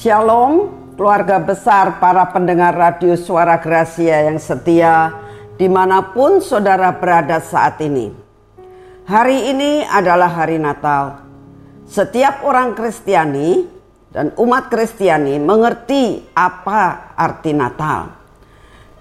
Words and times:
Shalom, 0.00 0.72
keluarga 0.96 1.36
besar 1.36 2.00
para 2.00 2.24
pendengar 2.32 2.72
radio 2.72 3.20
suara 3.20 3.60
Gracia 3.60 4.32
yang 4.32 4.40
setia 4.40 5.12
di 5.60 5.68
mana 5.68 6.00
pun 6.16 6.40
saudara 6.40 6.88
berada 6.96 7.36
saat 7.36 7.76
ini. 7.84 8.08
Hari 9.04 9.52
ini 9.52 9.84
adalah 9.84 10.32
hari 10.32 10.56
Natal. 10.56 11.20
Setiap 11.84 12.48
orang 12.48 12.72
Kristiani 12.72 13.68
dan 14.08 14.32
umat 14.40 14.72
Kristiani 14.72 15.36
mengerti 15.36 16.32
apa 16.32 17.12
arti 17.12 17.52
Natal. 17.52 18.08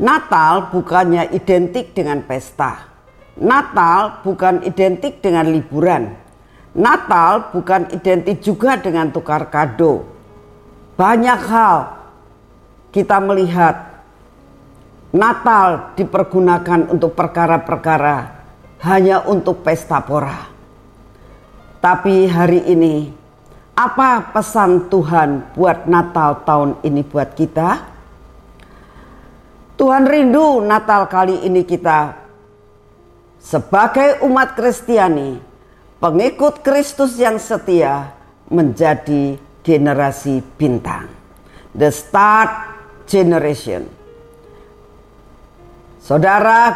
Natal 0.04 0.68
bukannya 0.68 1.32
identik 1.32 1.96
dengan 1.96 2.28
pesta. 2.28 2.76
Natal 3.40 4.20
bukan 4.20 4.68
identik 4.68 5.24
dengan 5.24 5.48
liburan. 5.48 6.12
Natal 6.76 7.56
bukan 7.56 7.88
identik 7.96 8.44
juga 8.44 8.76
dengan 8.76 9.16
tukar 9.16 9.48
kado 9.48 10.19
banyak 11.00 11.40
hal 11.48 11.96
kita 12.92 13.24
melihat 13.24 14.04
Natal 15.16 15.96
dipergunakan 15.96 16.92
untuk 16.92 17.16
perkara-perkara 17.16 18.18
hanya 18.84 19.24
untuk 19.24 19.64
pesta 19.64 20.04
pora. 20.04 20.52
Tapi 21.80 22.28
hari 22.28 22.68
ini 22.68 23.08
apa 23.80 24.36
pesan 24.36 24.92
Tuhan 24.92 25.56
buat 25.56 25.88
Natal 25.88 26.44
tahun 26.44 26.84
ini 26.84 27.02
buat 27.08 27.32
kita? 27.32 27.70
Tuhan 29.80 30.04
rindu 30.04 30.60
Natal 30.60 31.08
kali 31.08 31.48
ini 31.48 31.64
kita 31.64 32.12
sebagai 33.40 34.20
umat 34.28 34.52
Kristiani, 34.52 35.40
pengikut 36.04 36.60
Kristus 36.60 37.16
yang 37.16 37.40
setia 37.40 38.12
menjadi 38.52 39.49
generasi 39.64 40.42
bintang. 40.56 41.12
The 41.76 41.90
Start 41.94 42.52
Generation. 43.06 43.86
Saudara, 46.00 46.74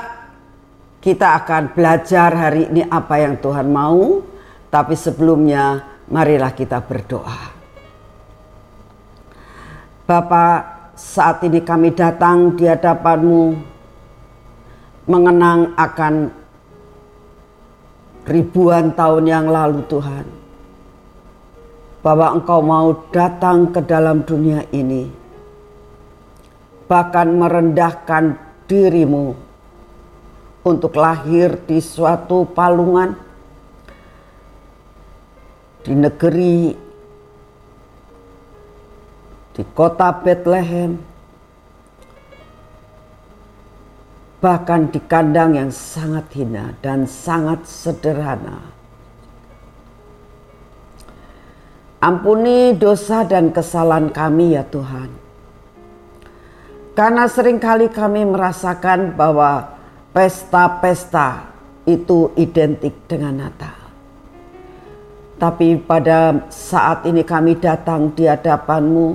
kita 1.02 1.42
akan 1.44 1.74
belajar 1.74 2.30
hari 2.32 2.70
ini 2.70 2.86
apa 2.86 3.18
yang 3.18 3.42
Tuhan 3.42 3.68
mau, 3.72 4.22
tapi 4.70 4.94
sebelumnya 4.94 5.82
marilah 6.08 6.54
kita 6.54 6.80
berdoa. 6.86 7.52
Bapak, 10.04 10.94
saat 10.94 11.42
ini 11.48 11.64
kami 11.64 11.96
datang 11.96 12.54
di 12.54 12.70
hadapanmu 12.70 13.44
mengenang 15.10 15.74
akan 15.74 16.30
ribuan 18.30 18.94
tahun 18.96 19.24
yang 19.28 19.46
lalu 19.52 19.84
Tuhan 19.90 20.43
bahwa 22.04 22.36
engkau 22.36 22.60
mau 22.60 23.08
datang 23.16 23.72
ke 23.72 23.80
dalam 23.80 24.28
dunia 24.28 24.68
ini, 24.76 25.08
bahkan 26.86 27.32
merendahkan 27.32 28.36
dirimu 28.68 29.32
untuk 30.68 31.00
lahir 31.00 31.60
di 31.64 31.80
suatu 31.80 32.44
palungan 32.52 33.16
di 35.84 35.94
negeri 35.96 36.76
di 39.54 39.64
kota 39.76 40.10
Bethlehem 40.16 40.96
bahkan 44.42 44.92
di 44.92 45.00
kandang 45.04 45.56
yang 45.56 45.72
sangat 45.72 46.28
hina 46.36 46.76
dan 46.84 47.08
sangat 47.08 47.64
sederhana 47.64 48.73
Ampuni 52.04 52.76
dosa 52.76 53.24
dan 53.24 53.56
kesalahan 53.56 54.12
kami 54.12 54.60
ya 54.60 54.68
Tuhan. 54.68 55.08
Karena 57.00 57.32
sering 57.32 57.64
kali 57.64 57.88
kami 57.88 58.28
merasakan 58.28 59.16
bahwa 59.16 59.72
pesta-pesta 60.12 61.48
itu 61.88 62.36
identik 62.36 63.08
dengan 63.08 63.48
Natal. 63.48 63.80
Tapi 65.40 65.80
pada 65.80 66.44
saat 66.52 67.08
ini 67.08 67.24
kami 67.24 67.56
datang 67.56 68.12
di 68.12 68.28
hadapanmu, 68.28 69.08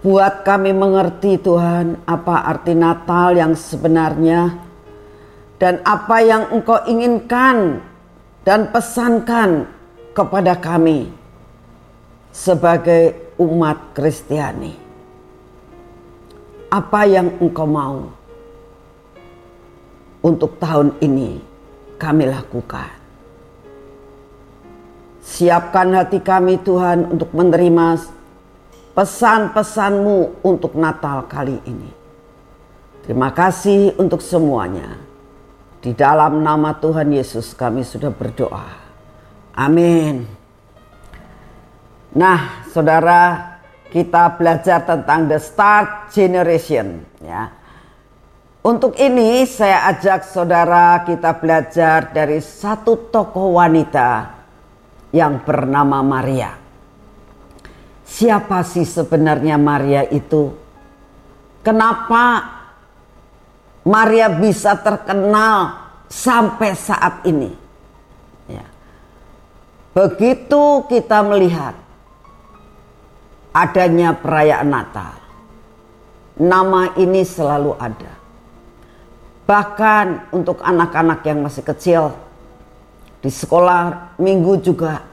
buat 0.00 0.48
kami 0.48 0.72
mengerti 0.72 1.38
Tuhan 1.38 2.08
apa 2.08 2.48
arti 2.48 2.72
Natal 2.72 3.38
yang 3.38 3.52
sebenarnya 3.52 4.50
dan 5.62 5.78
apa 5.86 6.16
yang 6.24 6.50
engkau 6.50 6.82
inginkan 6.90 7.78
dan 8.42 8.72
pesankan 8.74 9.70
kepada 10.12 10.56
kami 10.56 11.08
sebagai 12.32 13.32
umat 13.40 13.96
Kristiani. 13.96 14.76
Apa 16.72 17.04
yang 17.04 17.36
engkau 17.36 17.68
mau 17.68 18.08
untuk 20.24 20.56
tahun 20.56 20.96
ini 21.04 21.40
kami 22.00 22.24
lakukan. 22.28 22.88
Siapkan 25.22 25.92
hati 25.94 26.18
kami 26.18 26.58
Tuhan 26.64 27.12
untuk 27.12 27.30
menerima 27.36 28.00
pesan-pesanmu 28.96 30.44
untuk 30.44 30.74
Natal 30.74 31.28
kali 31.28 31.60
ini. 31.68 31.90
Terima 33.04 33.30
kasih 33.30 33.94
untuk 34.00 34.18
semuanya. 34.18 34.98
Di 35.82 35.94
dalam 35.94 36.42
nama 36.42 36.74
Tuhan 36.74 37.10
Yesus 37.10 37.54
kami 37.54 37.82
sudah 37.82 38.10
berdoa. 38.10 38.81
Amin. 39.52 40.24
Nah, 42.12 42.64
saudara, 42.72 43.52
kita 43.92 44.36
belajar 44.40 44.84
tentang 44.88 45.28
the 45.28 45.36
start 45.36 46.08
generation 46.12 47.04
ya. 47.20 47.52
Untuk 48.62 48.96
ini 48.96 49.44
saya 49.44 49.90
ajak 49.92 50.24
saudara 50.24 51.04
kita 51.04 51.36
belajar 51.36 52.14
dari 52.14 52.40
satu 52.40 53.10
tokoh 53.10 53.58
wanita 53.58 54.32
yang 55.12 55.44
bernama 55.44 56.00
Maria. 56.00 56.56
Siapa 58.06 58.64
sih 58.64 58.86
sebenarnya 58.88 59.60
Maria 59.60 60.06
itu? 60.08 60.52
Kenapa 61.60 62.24
Maria 63.84 64.30
bisa 64.30 64.78
terkenal 64.78 65.88
sampai 66.06 66.70
saat 66.76 67.26
ini? 67.28 67.61
Begitu 69.92 70.88
kita 70.88 71.20
melihat 71.20 71.76
adanya 73.52 74.16
perayaan 74.16 74.72
Natal, 74.72 75.20
nama 76.40 76.96
ini 76.96 77.20
selalu 77.20 77.76
ada. 77.76 78.16
Bahkan 79.44 80.32
untuk 80.32 80.64
anak-anak 80.64 81.20
yang 81.28 81.44
masih 81.44 81.60
kecil 81.60 82.16
di 83.20 83.28
sekolah 83.28 84.16
minggu 84.16 84.64
juga 84.64 85.04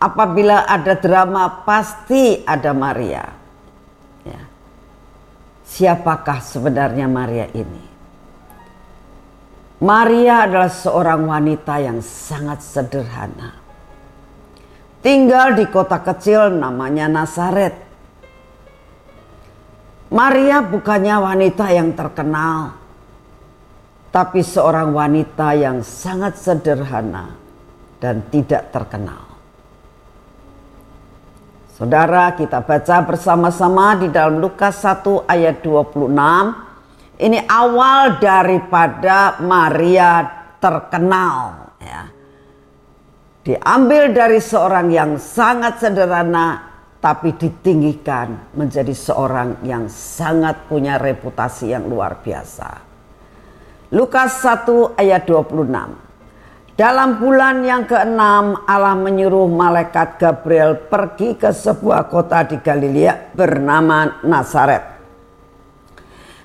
apabila 0.00 0.64
ada 0.64 0.96
drama 0.96 1.62
pasti 1.68 2.40
ada 2.48 2.72
Maria. 2.72 3.28
Ya. 4.24 4.42
Siapakah 5.68 6.40
sebenarnya 6.40 7.04
Maria 7.04 7.52
ini? 7.52 7.91
Maria 9.82 10.46
adalah 10.46 10.70
seorang 10.70 11.26
wanita 11.26 11.82
yang 11.82 11.98
sangat 11.98 12.62
sederhana. 12.62 13.58
Tinggal 15.02 15.58
di 15.58 15.66
kota 15.66 15.98
kecil 15.98 16.54
namanya 16.54 17.10
Nazaret. 17.10 17.74
Maria 20.14 20.62
bukannya 20.62 21.18
wanita 21.18 21.66
yang 21.74 21.98
terkenal, 21.98 22.78
tapi 24.14 24.46
seorang 24.46 24.94
wanita 24.94 25.50
yang 25.58 25.82
sangat 25.82 26.38
sederhana 26.38 27.34
dan 27.98 28.22
tidak 28.30 28.70
terkenal. 28.70 29.34
Saudara, 31.74 32.38
kita 32.38 32.62
baca 32.62 33.02
bersama-sama 33.02 33.98
di 33.98 34.06
dalam 34.14 34.38
Lukas 34.38 34.78
1 34.78 35.26
ayat 35.26 35.58
26 35.58 36.71
ini 37.20 37.38
awal 37.44 38.16
daripada 38.16 39.36
Maria 39.44 40.24
terkenal 40.56 41.74
ya. 41.82 42.02
Diambil 43.42 44.14
dari 44.14 44.38
seorang 44.38 44.86
yang 44.88 45.18
sangat 45.18 45.82
sederhana 45.82 46.72
tapi 47.02 47.34
ditinggikan 47.34 48.54
menjadi 48.54 48.94
seorang 48.94 49.66
yang 49.66 49.90
sangat 49.90 50.70
punya 50.70 51.02
reputasi 51.02 51.74
yang 51.74 51.90
luar 51.90 52.22
biasa. 52.22 52.70
Lukas 53.90 54.38
1 54.46 54.94
ayat 54.94 55.26
26. 55.26 56.78
Dalam 56.78 57.20
bulan 57.20 57.66
yang 57.66 57.84
keenam 57.84 58.62
Allah 58.64 58.96
menyuruh 58.96 59.50
malaikat 59.50 60.16
Gabriel 60.16 60.78
pergi 60.88 61.36
ke 61.36 61.50
sebuah 61.52 62.08
kota 62.08 62.46
di 62.48 62.56
Galilea 62.62 63.34
bernama 63.34 64.22
Nazaret 64.24 65.01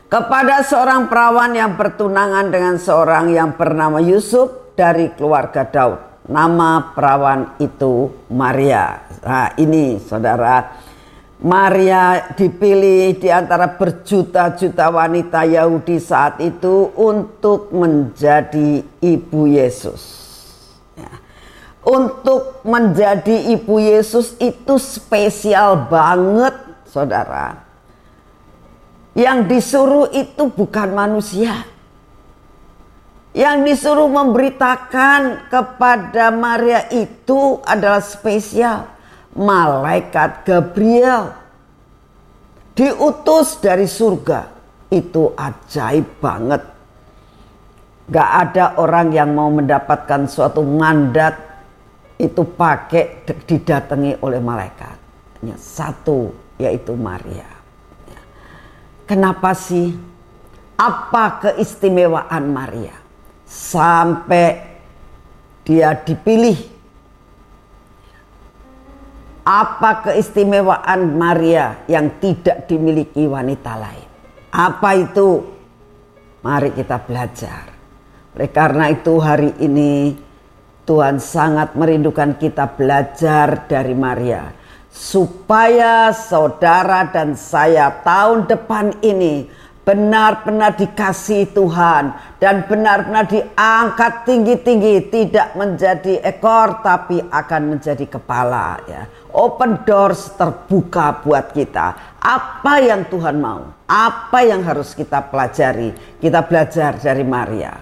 kepada 0.08 0.64
seorang 0.64 1.12
perawan 1.12 1.52
yang 1.52 1.76
bertunangan 1.76 2.48
dengan 2.48 2.76
seorang 2.80 3.28
yang 3.32 3.60
bernama 3.60 4.00
Yusuf 4.00 4.76
dari 4.76 5.12
keluarga 5.16 5.68
Daud. 5.68 6.08
nama 6.28 6.92
perawan 6.92 7.56
itu 7.56 8.12
Maria. 8.28 9.00
Nah, 9.24 9.56
ini 9.56 9.96
saudara, 9.96 10.76
Maria 11.40 12.36
dipilih 12.36 13.16
di 13.16 13.32
antara 13.32 13.80
berjuta-juta 13.80 14.92
wanita 14.92 15.48
Yahudi 15.48 15.96
saat 16.04 16.44
itu 16.44 16.92
untuk 17.00 17.72
menjadi 17.72 18.84
ibu 19.00 19.42
Yesus. 19.48 20.04
Ya. 21.00 21.16
Untuk 21.88 22.60
menjadi 22.68 23.48
ibu 23.56 23.80
Yesus 23.80 24.36
itu 24.44 24.76
spesial 24.76 25.88
banget, 25.88 26.60
saudara. 26.92 27.67
Yang 29.18 29.40
disuruh 29.50 30.14
itu 30.14 30.54
bukan 30.54 30.94
manusia. 30.94 31.66
Yang 33.34 33.58
disuruh 33.66 34.06
memberitakan 34.06 35.50
kepada 35.50 36.30
Maria 36.30 36.86
itu 36.94 37.58
adalah 37.66 38.02
spesial 38.02 38.86
malaikat 39.34 40.46
Gabriel 40.46 41.34
diutus 42.78 43.58
dari 43.58 43.90
surga. 43.90 44.54
Itu 44.94 45.34
ajaib 45.34 46.22
banget. 46.22 46.62
Gak 48.08 48.30
ada 48.30 48.78
orang 48.78 49.10
yang 49.12 49.34
mau 49.34 49.50
mendapatkan 49.50 50.30
suatu 50.30 50.62
mandat 50.62 51.42
itu 52.22 52.46
pakai 52.46 53.26
didatangi 53.26 54.22
oleh 54.22 54.38
malaikat. 54.38 54.96
Satu 55.58 56.30
yaitu 56.62 56.94
Maria. 56.94 57.57
Kenapa 59.08 59.56
sih? 59.56 59.96
Apa 60.76 61.42
keistimewaan 61.42 62.52
Maria? 62.52 62.94
Sampai 63.48 64.78
dia 65.64 65.96
dipilih 65.96 66.78
apa 69.48 70.04
keistimewaan 70.04 71.16
Maria 71.16 71.88
yang 71.88 72.20
tidak 72.20 72.68
dimiliki 72.68 73.24
wanita 73.24 73.80
lain? 73.80 74.10
Apa 74.52 74.90
itu? 75.00 75.56
Mari 76.44 76.76
kita 76.76 77.00
belajar. 77.00 77.64
Oleh 78.36 78.52
karena 78.52 78.92
itu 78.92 79.16
hari 79.24 79.56
ini 79.64 80.20
Tuhan 80.84 81.24
sangat 81.24 81.80
merindukan 81.80 82.36
kita 82.36 82.76
belajar 82.76 83.72
dari 83.72 83.96
Maria. 83.96 84.52
Supaya 84.98 86.10
saudara 86.10 87.06
dan 87.14 87.38
saya 87.38 88.02
tahun 88.02 88.50
depan 88.50 88.98
ini 89.06 89.46
benar-benar 89.86 90.74
dikasih 90.74 91.54
Tuhan 91.54 92.18
dan 92.42 92.66
benar-benar 92.66 93.30
diangkat 93.30 94.26
tinggi-tinggi 94.26 95.08
tidak 95.14 95.54
menjadi 95.54 96.26
ekor 96.26 96.82
tapi 96.82 97.22
akan 97.22 97.78
menjadi 97.78 98.10
kepala 98.10 98.82
ya. 98.90 99.06
Open 99.38 99.86
doors 99.86 100.34
terbuka 100.34 101.22
buat 101.22 101.54
kita. 101.54 102.18
Apa 102.18 102.82
yang 102.82 103.06
Tuhan 103.06 103.38
mau 103.38 103.70
apa 103.86 104.40
yang 104.44 104.66
harus 104.66 104.98
kita 104.98 105.30
pelajari 105.30 105.94
kita 106.18 106.42
belajar 106.42 106.98
dari 106.98 107.22
Maria. 107.22 107.80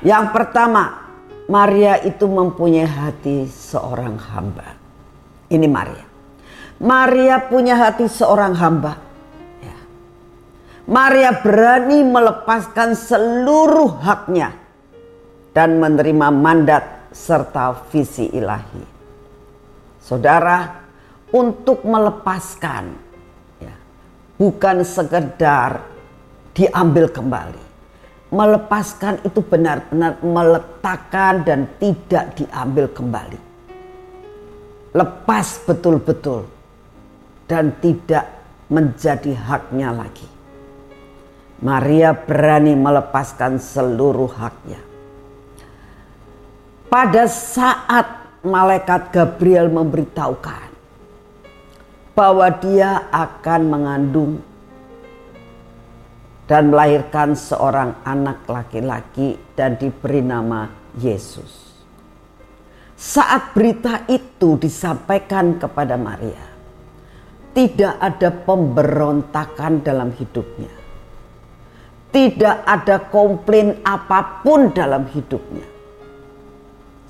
Yang 0.00 0.24
pertama 0.32 1.04
Maria 1.52 2.00
itu 2.00 2.24
mempunyai 2.24 2.88
hati 2.88 3.44
seorang 3.44 4.16
hamba. 4.16 4.74
Ini 5.46 5.68
Maria 5.70 6.09
Maria 6.80 7.44
punya 7.44 7.76
hati 7.76 8.08
seorang 8.08 8.56
hamba 8.56 9.10
Maria 10.90 11.38
berani 11.38 12.02
melepaskan 12.02 12.98
seluruh 12.98 14.02
haknya 14.02 14.50
dan 15.54 15.78
menerima 15.78 16.34
mandat 16.34 17.14
serta 17.14 17.86
visi 17.94 18.26
ilahi. 18.34 18.82
Saudara, 20.02 20.82
untuk 21.30 21.86
melepaskan 21.86 22.90
ya, 23.62 23.74
bukan 24.34 24.82
sekedar 24.82 25.86
diambil 26.58 27.06
kembali. 27.06 27.64
Melepaskan 28.34 29.22
itu 29.22 29.46
benar-benar 29.46 30.18
meletakkan 30.26 31.46
dan 31.46 31.70
tidak 31.78 32.34
diambil 32.34 32.90
kembali. 32.90 33.38
Lepas 34.90 35.62
betul-betul 35.70 36.50
dan 37.50 37.74
tidak 37.82 38.30
menjadi 38.70 39.34
haknya 39.34 39.90
lagi. 39.90 40.30
Maria 41.58 42.14
berani 42.14 42.78
melepaskan 42.78 43.58
seluruh 43.58 44.30
haknya. 44.30 44.78
Pada 46.86 47.26
saat 47.26 48.06
malaikat 48.46 49.10
Gabriel 49.10 49.66
memberitahukan 49.68 50.70
bahwa 52.14 52.48
dia 52.62 53.10
akan 53.12 53.60
mengandung 53.66 54.32
dan 56.50 56.70
melahirkan 56.72 57.38
seorang 57.38 57.94
anak 58.02 58.42
laki-laki 58.50 59.38
dan 59.54 59.78
diberi 59.78 60.18
nama 60.18 60.66
Yesus. 60.98 61.70
Saat 62.98 63.54
berita 63.54 64.04
itu 64.10 64.58
disampaikan 64.58 65.56
kepada 65.62 65.94
Maria, 65.94 66.49
tidak 67.50 67.98
ada 67.98 68.28
pemberontakan 68.30 69.82
dalam 69.82 70.14
hidupnya 70.14 70.80
tidak 72.10 72.66
ada 72.66 73.06
komplain 73.06 73.78
apa 73.86 74.42
pun 74.42 74.74
dalam 74.74 75.06
hidupnya. 75.06 75.66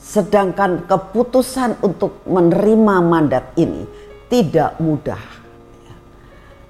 Sedangkan 0.01 0.85
keputusan 0.85 1.81
untuk 1.85 2.25
menerima 2.29 2.95
mandat 3.05 3.53
ini 3.57 3.85
tidak 4.29 4.77
mudah. 4.81 5.21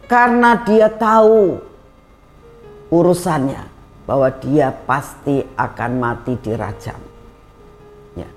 Karena 0.06 0.62
dia 0.66 0.90
tahu 0.90 1.58
urusannya 2.90 3.62
bahwa 4.06 4.30
dia 4.42 4.74
pasti 4.74 5.42
akan 5.54 5.90
mati 5.98 6.34
dirajam. 6.38 6.98
Ya. 8.18 8.30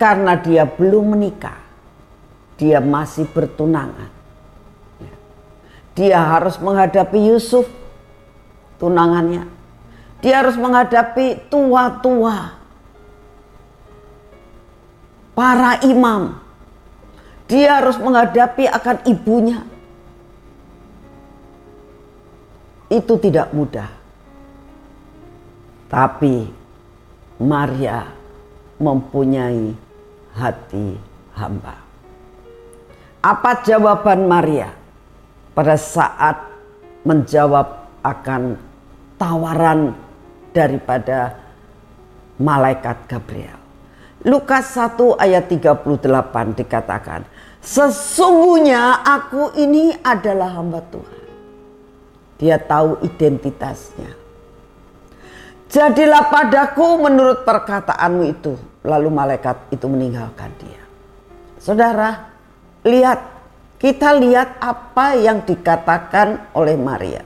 Karena 0.00 0.36
dia 0.40 0.64
belum 0.64 1.16
menikah. 1.16 1.60
Dia 2.56 2.80
masih 2.80 3.28
bertunangan. 3.28 4.17
Dia 5.98 6.22
harus 6.22 6.54
menghadapi 6.62 7.34
Yusuf 7.34 7.66
tunangannya. 8.78 9.50
Dia 10.22 10.46
harus 10.46 10.54
menghadapi 10.54 11.50
tua-tua. 11.50 12.54
Para 15.34 15.82
imam. 15.82 16.38
Dia 17.50 17.82
harus 17.82 17.98
menghadapi 17.98 18.70
akan 18.70 18.96
ibunya. 19.10 19.66
Itu 22.86 23.18
tidak 23.18 23.50
mudah. 23.50 23.90
Tapi 25.90 26.46
Maria 27.42 28.06
mempunyai 28.78 29.74
hati 30.38 30.94
hamba. 31.34 31.74
Apa 33.18 33.66
jawaban 33.66 34.30
Maria 34.30 34.77
pada 35.58 35.74
saat 35.74 36.38
menjawab 37.02 37.90
akan 38.06 38.54
tawaran 39.18 39.90
daripada 40.54 41.34
malaikat 42.38 42.94
Gabriel. 43.10 43.58
Lukas 44.22 44.78
1 44.78 45.18
ayat 45.18 45.50
38 45.50 46.62
dikatakan, 46.62 47.26
Sesungguhnya 47.58 49.02
aku 49.02 49.58
ini 49.58 49.98
adalah 49.98 50.62
hamba 50.62 50.78
Tuhan. 50.94 51.26
Dia 52.38 52.62
tahu 52.62 53.02
identitasnya. 53.02 54.14
Jadilah 55.66 56.30
padaku 56.30 57.02
menurut 57.02 57.42
perkataanmu 57.42 58.22
itu. 58.30 58.54
Lalu 58.86 59.10
malaikat 59.10 59.74
itu 59.74 59.90
meninggalkan 59.90 60.54
dia. 60.62 60.82
Saudara, 61.58 62.30
lihat. 62.86 63.37
Kita 63.78 64.10
lihat 64.18 64.58
apa 64.58 65.14
yang 65.14 65.46
dikatakan 65.46 66.50
oleh 66.58 66.74
Maria 66.74 67.22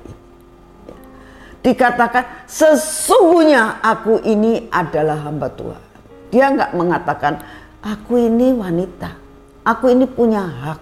dikatakan 1.62 2.44
sesungguhnya 2.50 3.80
aku 3.80 4.18
ini 4.26 4.66
adalah 4.68 5.23
hamba 5.23 5.49
Tuhan. 5.54 5.82
Dia 6.35 6.50
nggak 6.50 6.75
mengatakan 6.75 7.38
aku 7.80 8.18
ini 8.18 8.50
wanita, 8.50 9.14
aku 9.62 9.94
ini 9.94 10.04
punya 10.11 10.42
hak, 10.42 10.80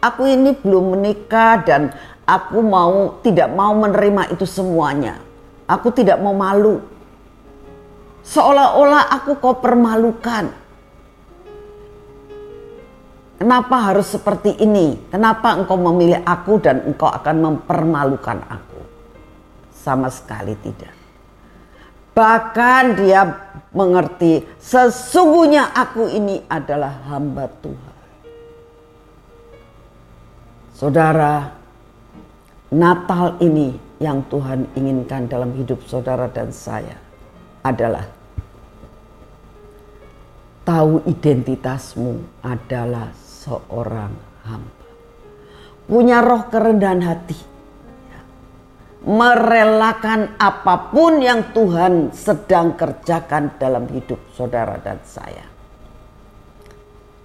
aku 0.00 0.30
ini 0.30 0.54
belum 0.54 0.96
menikah 0.96 1.60
dan 1.66 1.90
aku 2.24 2.62
mau 2.62 3.18
tidak 3.26 3.50
mau 3.52 3.74
menerima 3.74 4.30
itu 4.32 4.46
semuanya. 4.46 5.18
Aku 5.66 5.90
tidak 5.90 6.20
mau 6.22 6.36
malu. 6.36 6.78
Seolah-olah 8.24 9.12
aku 9.20 9.36
kau 9.40 9.58
permalukan. 9.58 10.63
Kenapa 13.44 13.92
harus 13.92 14.08
seperti 14.08 14.56
ini? 14.56 14.96
Kenapa 15.12 15.52
engkau 15.52 15.76
memilih 15.76 16.24
aku 16.24 16.56
dan 16.64 16.80
engkau 16.88 17.12
akan 17.12 17.36
mempermalukan 17.44 18.40
aku? 18.48 18.74
sama 19.84 20.08
sekali 20.08 20.56
tidak. 20.64 20.96
Bahkan 22.16 22.82
dia 22.96 23.20
mengerti 23.76 24.40
sesungguhnya 24.56 25.76
aku 25.76 26.08
ini 26.08 26.40
adalah 26.48 27.04
hamba 27.12 27.44
Tuhan. 27.60 27.96
Saudara, 30.72 31.52
Natal 32.72 33.38
ini 33.44 33.76
yang 34.00 34.24
Tuhan 34.26 34.72
inginkan 34.74 35.28
dalam 35.28 35.52
hidup 35.54 35.84
saudara 35.86 36.26
dan 36.26 36.50
saya 36.50 36.98
adalah 37.62 38.06
tahu 40.66 41.02
identitasmu 41.06 42.42
adalah 42.42 43.14
seorang 43.44 44.12
hamba. 44.48 44.88
Punya 45.84 46.24
roh 46.24 46.48
kerendahan 46.48 47.04
hati. 47.04 47.36
Merelakan 49.04 50.40
apa 50.40 50.88
pun 50.88 51.20
yang 51.20 51.52
Tuhan 51.52 52.08
sedang 52.16 52.72
kerjakan 52.72 53.60
dalam 53.60 53.84
hidup 53.92 54.16
saudara 54.32 54.80
dan 54.80 54.96
saya. 55.04 55.44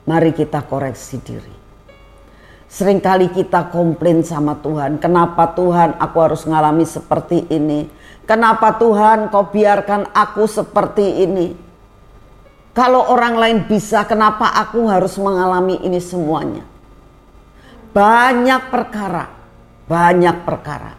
Mari 0.04 0.36
kita 0.36 0.68
koreksi 0.68 1.24
diri. 1.24 1.56
Seringkali 2.68 3.32
kita 3.32 3.72
komplain 3.72 4.28
sama 4.28 4.60
Tuhan. 4.60 5.00
Kenapa 5.00 5.56
Tuhan 5.56 5.96
aku 5.96 6.18
harus 6.20 6.44
ngalami 6.44 6.84
seperti 6.84 7.48
ini? 7.48 7.88
Kenapa 8.28 8.76
Tuhan 8.76 9.32
kau 9.32 9.48
biarkan 9.48 10.12
aku 10.12 10.46
seperti 10.52 11.24
ini? 11.24 11.69
Kalau 12.80 13.12
orang 13.12 13.36
lain 13.36 13.60
bisa, 13.68 14.08
kenapa 14.08 14.56
aku 14.56 14.88
harus 14.88 15.20
mengalami 15.20 15.84
ini 15.84 16.00
semuanya? 16.00 16.64
Banyak 17.92 18.72
perkara, 18.72 19.28
banyak 19.84 20.48
perkara 20.48 20.96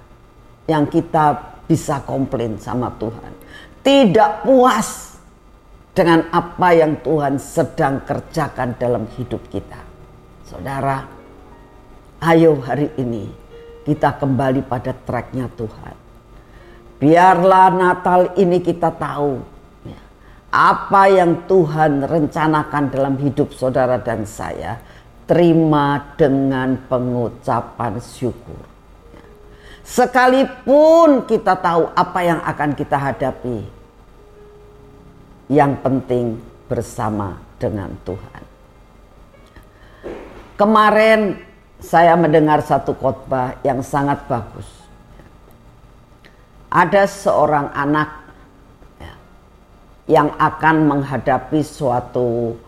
yang 0.69 0.85
kita 0.85 1.57
bisa 1.65 2.05
komplain 2.05 2.61
sama 2.61 2.93
Tuhan. 3.01 3.33
Tidak 3.81 4.45
puas 4.45 5.17
dengan 5.97 6.29
apa 6.29 6.69
yang 6.77 7.01
Tuhan 7.01 7.41
sedang 7.41 8.05
kerjakan 8.05 8.77
dalam 8.77 9.09
hidup 9.17 9.41
kita. 9.49 9.81
Saudara, 10.45 11.09
ayo 12.29 12.61
hari 12.61 12.93
ini 13.01 13.25
kita 13.89 14.21
kembali 14.21 14.69
pada 14.69 14.93
tracknya 14.93 15.49
Tuhan. 15.57 15.97
Biarlah 17.01 17.73
Natal 17.73 18.37
ini 18.37 18.61
kita 18.61 18.93
tahu 18.93 19.60
apa 20.51 21.07
yang 21.07 21.47
Tuhan 21.47 22.03
rencanakan 22.11 22.91
dalam 22.91 23.15
hidup 23.23 23.55
saudara 23.55 24.03
dan 24.03 24.27
saya 24.27 24.83
terima 25.31 26.11
dengan 26.19 26.75
pengucapan 26.91 28.03
syukur. 28.03 28.59
Sekalipun 29.87 31.23
kita 31.27 31.55
tahu 31.55 31.95
apa 31.95 32.21
yang 32.27 32.43
akan 32.43 32.71
kita 32.75 32.99
hadapi, 32.99 33.63
yang 35.51 35.79
penting 35.79 36.39
bersama 36.67 37.39
dengan 37.59 37.95
Tuhan. 38.03 38.43
Kemarin 40.59 41.39
saya 41.79 42.19
mendengar 42.19 42.61
satu 42.67 42.93
khotbah 42.99 43.55
yang 43.63 43.87
sangat 43.87 44.27
bagus. 44.27 44.67
Ada 46.71 47.07
seorang 47.07 47.75
anak 47.75 48.20
yang 50.11 50.35
akan 50.35 50.91
menghadapi 50.91 51.63
suatu 51.63 52.59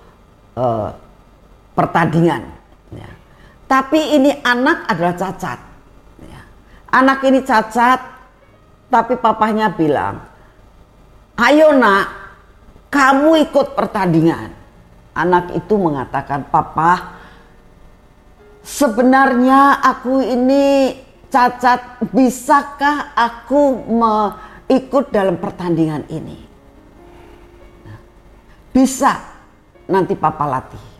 uh, 0.55 0.95
pertandingan. 1.75 2.47
Ya. 2.95 3.11
Tapi 3.67 4.15
ini 4.15 4.31
anak 4.47 4.87
adalah 4.87 5.19
cacat. 5.19 5.59
Ya. 6.23 6.43
Anak 6.95 7.19
ini 7.27 7.43
cacat, 7.43 7.99
tapi 8.87 9.19
papahnya 9.19 9.75
bilang, 9.75 10.23
ayo 11.43 11.75
nak, 11.75 12.07
kamu 12.95 13.51
ikut 13.51 13.75
pertandingan. 13.75 14.55
Anak 15.13 15.51
itu 15.59 15.75
mengatakan, 15.75 16.47
papa, 16.47 17.19
sebenarnya 18.63 19.83
aku 19.83 20.23
ini 20.23 20.95
cacat, 21.27 22.07
bisakah 22.15 23.19
aku 23.19 23.83
ikut 24.71 25.11
dalam 25.11 25.43
pertandingan 25.43 26.07
ini? 26.07 26.52
Nah, 28.73 28.81
bisa, 28.81 29.13
nanti 29.85 30.17
papa 30.17 30.49
latih. 30.49 30.93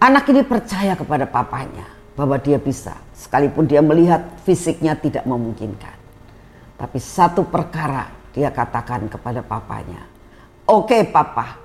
Anak 0.00 0.28
ini 0.32 0.40
percaya 0.40 0.96
kepada 0.96 1.28
papanya 1.28 1.84
bahwa 2.16 2.40
dia 2.40 2.56
bisa, 2.56 2.96
sekalipun 3.12 3.68
dia 3.68 3.84
melihat 3.84 4.20
fisiknya 4.44 4.96
tidak 4.96 5.28
memungkinkan. 5.28 5.96
Tapi 6.80 6.96
satu 6.96 7.44
perkara 7.44 8.08
dia 8.32 8.48
katakan 8.48 9.12
kepada 9.12 9.44
papanya, 9.44 10.04
"Oke, 10.64 10.96
okay, 10.96 11.02
papa, 11.04 11.56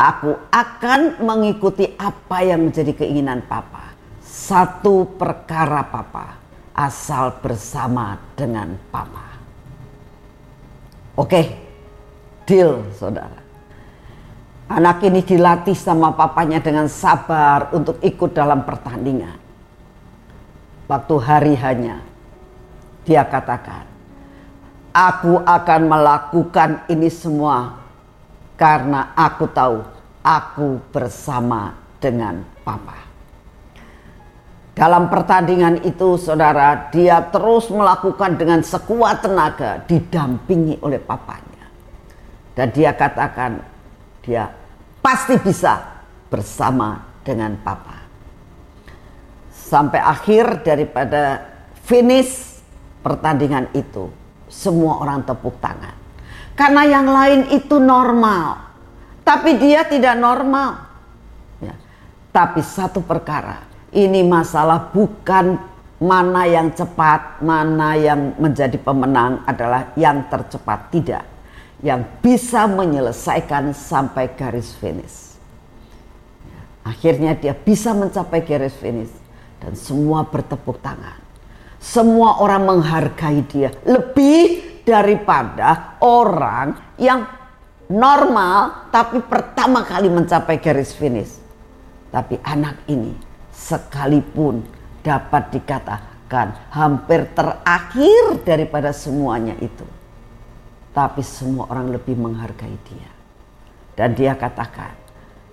aku 0.00 0.40
akan 0.48 1.20
mengikuti 1.20 1.92
apa 2.00 2.48
yang 2.48 2.64
menjadi 2.64 2.96
keinginan 2.96 3.44
papa. 3.44 3.92
Satu 4.24 5.04
perkara 5.20 5.84
papa, 5.84 6.40
asal 6.72 7.36
bersama 7.44 8.16
dengan 8.32 8.72
papa." 8.88 9.36
Oke, 11.12 11.28
okay, 11.28 11.67
deal, 12.48 12.80
saudara. 12.96 13.44
Anak 14.68 15.04
ini 15.04 15.20
dilatih 15.20 15.76
sama 15.76 16.16
papanya 16.16 16.60
dengan 16.64 16.88
sabar 16.88 17.68
untuk 17.76 18.00
ikut 18.00 18.32
dalam 18.32 18.64
pertandingan. 18.64 19.36
Waktu 20.88 21.14
hari 21.20 21.54
hanya, 21.60 22.00
dia 23.04 23.24
katakan, 23.28 23.84
Aku 24.92 25.44
akan 25.44 25.80
melakukan 25.84 26.88
ini 26.88 27.12
semua 27.12 27.76
karena 28.56 29.12
aku 29.12 29.44
tahu 29.52 29.84
aku 30.24 30.80
bersama 30.90 31.76
dengan 32.00 32.42
Papa. 32.64 32.96
Dalam 34.76 35.10
pertandingan 35.10 35.82
itu 35.82 36.14
saudara 36.20 36.88
dia 36.90 37.24
terus 37.30 37.66
melakukan 37.72 38.38
dengan 38.38 38.60
sekuat 38.62 39.26
tenaga 39.26 39.82
didampingi 39.86 40.78
oleh 40.82 41.02
papanya. 41.02 41.47
Dan 42.58 42.74
dia 42.74 42.90
katakan 42.90 43.62
dia 44.18 44.50
pasti 44.98 45.38
bisa 45.38 46.02
bersama 46.26 47.06
dengan 47.22 47.54
papa. 47.62 48.02
Sampai 49.54 50.02
akhir 50.02 50.66
daripada 50.66 51.38
finish 51.86 52.58
pertandingan 52.98 53.70
itu, 53.78 54.10
semua 54.50 54.98
orang 54.98 55.22
tepuk 55.22 55.54
tangan. 55.62 55.94
Karena 56.58 56.82
yang 56.82 57.06
lain 57.06 57.54
itu 57.54 57.78
normal, 57.78 58.74
tapi 59.22 59.54
dia 59.54 59.86
tidak 59.86 60.18
normal. 60.18 60.82
Ya. 61.62 61.78
Tapi 62.34 62.58
satu 62.58 63.06
perkara, 63.06 63.62
ini 63.94 64.26
masalah 64.26 64.90
bukan 64.90 65.62
mana 66.02 66.42
yang 66.50 66.74
cepat, 66.74 67.38
mana 67.38 67.94
yang 67.94 68.34
menjadi 68.34 68.74
pemenang 68.82 69.46
adalah 69.46 69.94
yang 69.94 70.26
tercepat, 70.26 70.90
tidak 70.90 71.37
yang 71.78 72.02
bisa 72.18 72.66
menyelesaikan 72.66 73.70
sampai 73.70 74.34
garis 74.34 74.74
finish. 74.74 75.38
Akhirnya 76.82 77.36
dia 77.38 77.54
bisa 77.54 77.94
mencapai 77.94 78.42
garis 78.42 78.74
finish 78.74 79.12
dan 79.62 79.78
semua 79.78 80.26
bertepuk 80.26 80.82
tangan. 80.82 81.20
Semua 81.78 82.42
orang 82.42 82.66
menghargai 82.66 83.46
dia 83.46 83.70
lebih 83.86 84.82
daripada 84.82 86.00
orang 86.02 86.74
yang 86.98 87.22
normal 87.86 88.90
tapi 88.90 89.22
pertama 89.22 89.86
kali 89.86 90.10
mencapai 90.10 90.58
garis 90.58 90.90
finish. 90.90 91.38
Tapi 92.10 92.40
anak 92.42 92.82
ini 92.90 93.14
sekalipun 93.54 94.64
dapat 95.04 95.54
dikatakan 95.54 96.74
hampir 96.74 97.30
terakhir 97.36 98.42
daripada 98.42 98.90
semuanya 98.90 99.54
itu 99.60 99.97
tapi 100.98 101.22
semua 101.22 101.70
orang 101.70 101.94
lebih 101.94 102.18
menghargai 102.18 102.74
dia. 102.90 103.10
Dan 103.94 104.18
dia 104.18 104.34
katakan, 104.34 104.98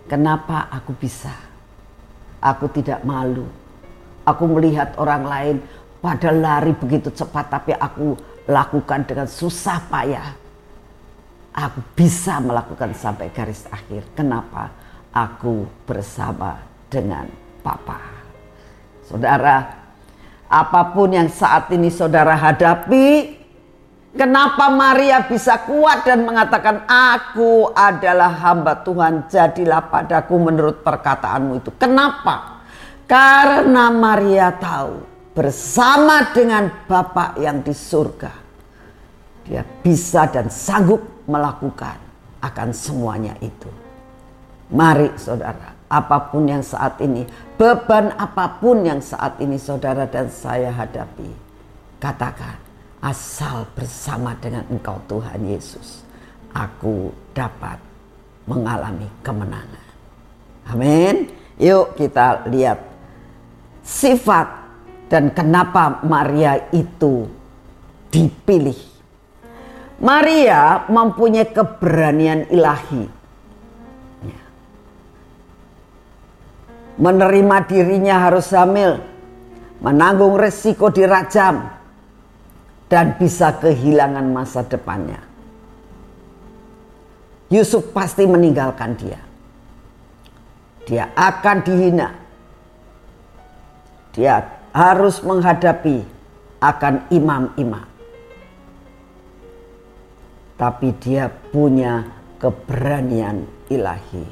kenapa 0.09 0.65
aku 0.73 0.97
bisa? 0.97 1.29
Aku 2.41 2.65
tidak 2.73 3.05
malu. 3.05 3.45
Aku 4.25 4.49
melihat 4.49 4.97
orang 4.97 5.21
lain 5.21 5.55
pada 6.01 6.33
lari 6.33 6.73
begitu 6.73 7.13
cepat 7.13 7.45
tapi 7.53 7.77
aku 7.77 8.17
lakukan 8.49 9.05
dengan 9.05 9.29
susah 9.29 9.85
payah. 9.85 10.33
Aku 11.53 11.77
bisa 11.93 12.41
melakukan 12.41 12.97
sampai 12.97 13.29
garis 13.29 13.69
akhir. 13.69 14.01
Kenapa? 14.17 14.73
Aku 15.13 15.69
bersama 15.85 16.57
dengan 16.89 17.29
Papa. 17.61 18.01
Saudara, 19.05 19.61
apa 20.49 20.81
pun 20.89 21.13
yang 21.13 21.29
saat 21.29 21.69
ini 21.69 21.93
saudara 21.93 22.33
hadapi, 22.33 23.44
Kenapa 24.15 24.71
Maria 24.71 25.27
bisa 25.27 25.59
kuat 25.67 26.07
dan 26.07 26.23
mengatakan 26.23 26.87
aku 26.87 27.75
adalah 27.75 28.31
hamba 28.31 28.79
Tuhan 28.79 29.27
jadilah 29.27 29.91
padaku 29.91 30.39
menurut 30.39 30.79
perkataanmu 30.79 31.59
itu. 31.59 31.75
Kenapa? 31.75 32.63
Karena 33.03 33.91
Maria 33.91 34.55
tahu 34.55 35.03
bersama 35.35 36.31
dengan 36.31 36.71
Bapa 36.87 37.35
yang 37.35 37.59
di 37.59 37.75
surga 37.75 38.31
Dia 39.45 39.61
bisa 39.61 40.31
dan 40.31 40.47
sanggup 40.47 41.27
melakukan 41.27 41.99
akan 42.39 42.69
semuanya 42.71 43.35
itu. 43.43 43.67
Mari 44.71 45.11
saudara, 45.19 45.75
apa 45.91 46.17
pun 46.31 46.49
yang 46.49 46.63
saat 46.63 46.97
ini, 47.03 47.27
beban 47.59 48.15
apa 48.15 48.57
pun 48.63 48.81
yang 48.81 49.03
saat 49.03 49.37
ini 49.43 49.59
saudara 49.61 50.09
dan 50.09 50.31
saya 50.33 50.73
hadapi, 50.73 51.29
katakan 52.01 52.64
asal 53.05 53.69
bersama 53.77 54.33
dengan 54.41 54.65
Engkau 54.73 54.97
Tuhan 55.05 55.45
Yesus, 55.45 56.01
aku 56.57 57.13
dapat 57.37 57.77
mengalami 58.49 59.05
kemenangan. 59.21 59.85
Amin. 60.73 61.29
Yuk 61.61 61.93
kita 61.93 62.49
lihat 62.49 62.81
sifat 63.85 64.49
dan 65.05 65.29
kenapa 65.29 66.01
Maria 66.01 66.57
itu 66.73 67.29
dipilih. 68.09 68.75
Maria 70.01 70.83
mempunyai 70.89 71.47
keberanian 71.53 72.49
ilahi. 72.49 73.05
Menerima 76.95 77.57
dirinya 77.67 78.23
harus 78.23 78.47
hamil, 78.55 79.03
menanggung 79.83 80.39
resiko 80.39 80.87
dirajam, 80.87 81.67
dan 82.95 83.19
bisa 83.19 83.51
kehilangan 83.59 84.23
masa 84.31 84.63
depannya. 84.63 85.19
Yusuf 87.51 87.91
pasti 87.91 88.23
meninggalkan 88.23 88.95
dia. 88.95 89.19
Dia 90.87 91.11
akan 91.11 91.57
dihina. 91.59 92.15
Dia 94.15 94.47
harus 94.71 95.19
menghadapi 95.27 96.07
akan 96.63 97.11
imam-imam. 97.11 97.83
Tapi 100.55 100.95
dia 101.03 101.27
punya 101.51 102.07
keberanian 102.39 103.43
ilahi. 103.67 104.23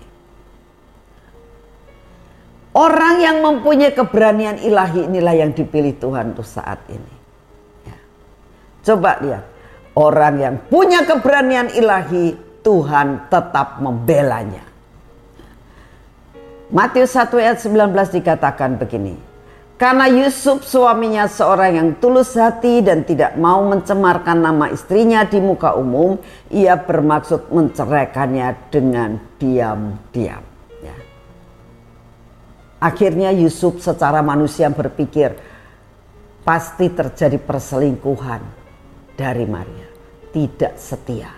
Orang 2.71 3.19
yang 3.19 3.43
mempunyai 3.43 3.91
keberanian 3.91 4.55
ilahi 4.63 5.11
inilah 5.11 5.35
yang 5.35 5.51
dipilih 5.51 5.99
Tuhan 5.99 6.31
untuk 6.31 6.47
saat 6.47 6.79
ini. 6.87 7.22
Coba 8.83 9.15
lihat, 9.23 9.47
orang 9.95 10.35
yang 10.35 10.55
punya 10.67 11.07
keberanian 11.07 11.71
ilahi, 11.71 12.35
Tuhan 12.63 13.31
tetap 13.31 13.79
membelanya. 13.79 14.63
Matius 16.67 17.15
1 17.15 17.31
ayat 17.39 17.59
19 17.63 18.17
dikatakan 18.19 18.75
begini. 18.75 19.15
Karena 19.77 20.07
Yusuf 20.07 20.63
suaminya 20.63 21.27
seorang 21.27 21.71
yang 21.75 21.89
tulus 21.99 22.39
hati 22.39 22.79
dan 22.79 23.03
tidak 23.03 23.35
mau 23.35 23.67
mencemarkan 23.67 24.39
nama 24.39 24.71
istrinya 24.71 25.27
di 25.27 25.43
muka 25.43 25.75
umum, 25.75 26.15
ia 26.47 26.79
bermaksud 26.79 27.51
menceraikannya 27.51 28.71
dengan 28.71 29.19
diam-diam. 29.35 30.43
Ya. 30.79 30.95
Akhirnya 32.79 33.35
Yusuf 33.35 33.83
secara 33.83 34.23
manusia 34.23 34.71
berpikir 34.71 35.35
pasti 36.47 36.87
terjadi 36.87 37.39
perselingkuhan 37.43 38.62
dari 39.13 39.45
Maria, 39.45 39.87
tidak 40.33 40.77
setia. 40.77 41.31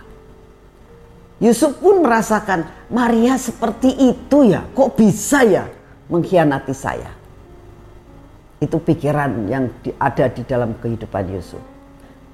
Yusuf 1.36 1.76
pun 1.76 2.00
merasakan 2.00 2.88
Maria 2.88 3.36
seperti 3.36 3.92
itu 3.92 4.48
ya, 4.48 4.64
kok 4.72 4.96
bisa 4.96 5.44
ya 5.44 5.68
mengkhianati 6.08 6.72
saya. 6.72 7.12
Itu 8.56 8.80
pikiran 8.80 9.44
yang 9.52 9.68
ada 10.00 10.32
di 10.32 10.40
dalam 10.48 10.72
kehidupan 10.80 11.28
Yusuf. 11.28 11.60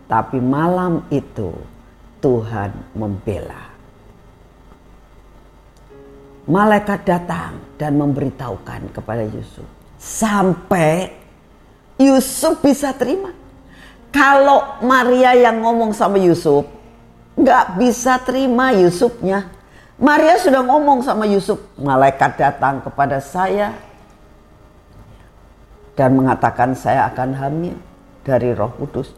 Tapi 0.06 0.38
malam 0.38 1.02
itu 1.10 1.50
Tuhan 2.22 2.70
membela. 2.94 3.74
Malaikat 6.46 7.00
datang 7.02 7.58
dan 7.74 7.98
memberitahukan 7.98 8.94
kepada 8.94 9.26
Yusuf. 9.26 9.66
Sampai 9.98 11.10
Yusuf 11.98 12.62
bisa 12.62 12.94
terima. 12.94 13.41
Kalau 14.12 14.84
Maria 14.84 15.32
yang 15.32 15.64
ngomong 15.64 15.96
sama 15.96 16.20
Yusuf, 16.20 16.68
nggak 17.32 17.80
bisa 17.80 18.20
terima 18.20 18.70
Yusufnya. 18.76 19.48
Maria 19.96 20.36
sudah 20.36 20.60
ngomong 20.60 21.00
sama 21.00 21.24
Yusuf, 21.24 21.56
malaikat 21.80 22.36
datang 22.36 22.84
kepada 22.84 23.24
saya 23.24 23.72
dan 25.96 26.16
mengatakan 26.16 26.76
saya 26.76 27.08
akan 27.08 27.30
hamil 27.36 27.76
dari 28.20 28.52
Roh 28.52 28.72
Kudus. 28.76 29.12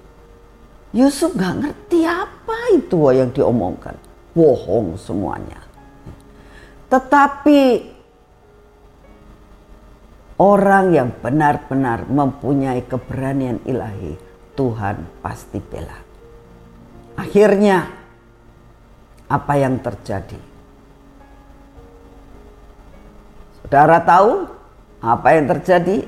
Yusuf 0.94 1.34
nggak 1.34 1.54
ngerti 1.58 2.06
apa 2.06 2.58
itu 2.70 2.98
yang 3.10 3.34
diomongkan, 3.34 3.98
bohong 4.30 4.94
semuanya. 4.94 5.58
Tetapi 6.86 7.90
orang 10.38 10.94
yang 10.94 11.10
benar-benar 11.18 12.06
mempunyai 12.06 12.86
keberanian 12.86 13.58
ilahi, 13.66 14.14
Tuhan 14.54 14.96
pasti 15.18 15.58
bela. 15.58 15.98
Akhirnya 17.18 17.90
apa 19.26 19.54
yang 19.58 19.82
terjadi. 19.82 20.38
Saudara 23.62 23.98
tahu 24.02 24.46
apa 25.02 25.28
yang 25.34 25.46
terjadi? 25.50 26.06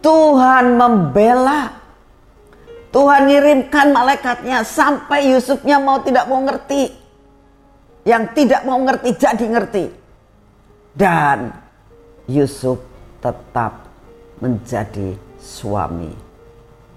Tuhan 0.00 0.78
membela. 0.78 1.82
Tuhan 2.90 3.30
ngirimkan 3.30 3.94
malaikatnya 3.94 4.66
sampai 4.66 5.30
Yusufnya 5.30 5.78
mau 5.78 6.02
tidak 6.02 6.26
mau 6.26 6.42
ngerti. 6.42 6.90
Yang 8.02 8.24
tidak 8.34 8.66
mau 8.66 8.78
ngerti 8.82 9.10
jadi 9.14 9.46
ngerti. 9.46 9.84
Dan 10.90 11.54
Yusuf 12.26 12.82
tetap 13.22 13.86
menjadi 14.42 15.14
suami 15.38 16.29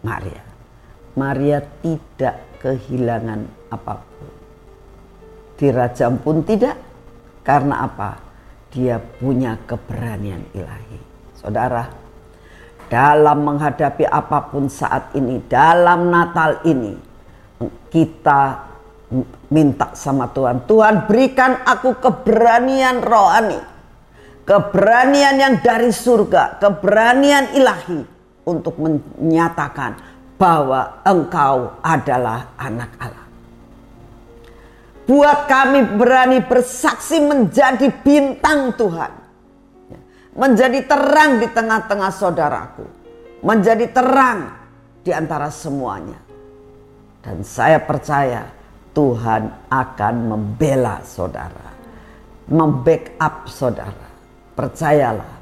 Maria. 0.03 0.43
Maria 1.15 1.63
tidak 1.79 2.59
kehilangan 2.59 3.71
apa 3.71 3.93
pun. 3.97 4.31
Dirajam 5.57 6.19
pun 6.19 6.43
tidak. 6.43 6.75
Karena 7.43 7.83
apa? 7.87 8.19
Dia 8.71 8.99
punya 8.99 9.59
keberanian 9.67 10.43
ilahi. 10.55 10.99
Saudara, 11.37 11.83
dalam 12.87 13.43
menghadapi 13.43 14.07
apa 14.07 14.47
pun 14.47 14.71
saat 14.71 15.11
ini, 15.15 15.43
dalam 15.47 16.07
Natal 16.07 16.63
ini, 16.65 16.95
kita 17.91 18.41
minta 19.51 19.93
sama 19.93 20.31
Tuhan. 20.31 20.65
Tuhan 20.65 21.05
berikan 21.05 21.61
aku 21.63 21.99
keberanian 21.99 23.03
rohani. 23.03 23.59
Keberanian 24.43 25.35
yang 25.39 25.55
dari 25.63 25.93
surga, 25.93 26.59
keberanian 26.59 27.55
ilahi 27.55 28.12
untuk 28.43 28.75
menyatakan 28.79 29.95
bahwa 30.35 30.99
engkau 31.07 31.79
adalah 31.79 32.51
anak 32.59 32.91
Allah. 32.99 33.27
Buat 35.03 35.51
kami 35.51 35.99
berani 35.99 36.39
bersaksi 36.43 37.19
menjadi 37.19 37.91
bintang 38.03 38.71
Tuhan. 38.75 39.11
Menjadi 40.33 40.79
terang 40.87 41.43
di 41.43 41.47
tengah-tengah 41.51 42.11
saudaraku. 42.11 42.85
Menjadi 43.43 43.85
terang 43.91 44.47
di 45.03 45.11
antara 45.11 45.51
semuanya. 45.51 46.17
Dan 47.19 47.43
saya 47.43 47.83
percaya 47.83 48.47
Tuhan 48.95 49.67
akan 49.67 50.15
membela 50.23 51.03
saudara. 51.03 51.67
Membackup 52.47 53.47
saudara. 53.51 54.07
Percayalah. 54.55 55.32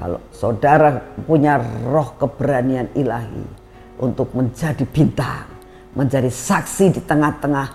Kalau 0.00 0.16
saudara 0.32 0.96
punya 1.28 1.60
roh 1.84 2.16
keberanian 2.16 2.88
ilahi. 2.96 3.60
Untuk 4.00 4.32
menjadi 4.32 4.88
bintang. 4.88 5.44
Menjadi 5.92 6.32
saksi 6.32 6.96
di 6.96 7.00
tengah-tengah 7.04 7.68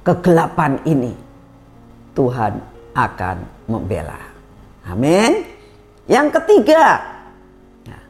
kegelapan 0.00 0.80
ini 0.88 1.12
Tuhan 2.16 2.56
akan 2.96 3.36
membela. 3.68 4.16
Amin. 4.88 5.44
Yang 6.08 6.40
ketiga, 6.40 7.02
ya, 7.84 8.00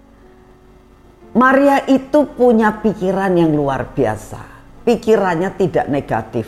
Maria 1.35 1.83
itu 1.91 2.29
punya 2.37 2.71
pikiran 2.85 3.33
yang 3.35 3.51
luar 3.57 3.91
biasa. 3.97 4.39
Pikirannya 4.87 5.51
tidak 5.59 5.91
negatif. 5.91 6.47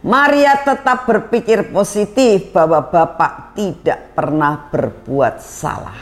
Maria 0.00 0.56
tetap 0.64 1.04
berpikir 1.04 1.68
positif 1.68 2.56
bahwa 2.56 2.88
Bapak 2.88 3.52
tidak 3.52 4.16
pernah 4.16 4.68
berbuat 4.72 5.44
salah. 5.44 6.00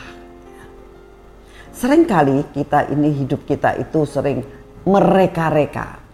Seringkali 1.75 2.55
kita 2.55 2.91
ini 2.95 3.11
hidup 3.15 3.43
kita 3.47 3.75
itu 3.79 4.07
sering 4.07 4.43
mereka-reka 4.87 6.09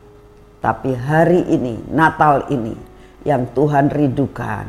tapi 0.64 0.97
hari 0.97 1.44
ini, 1.44 1.77
Natal 1.92 2.49
ini 2.49 2.73
yang 3.20 3.44
Tuhan 3.53 3.92
rindukan 3.92 4.64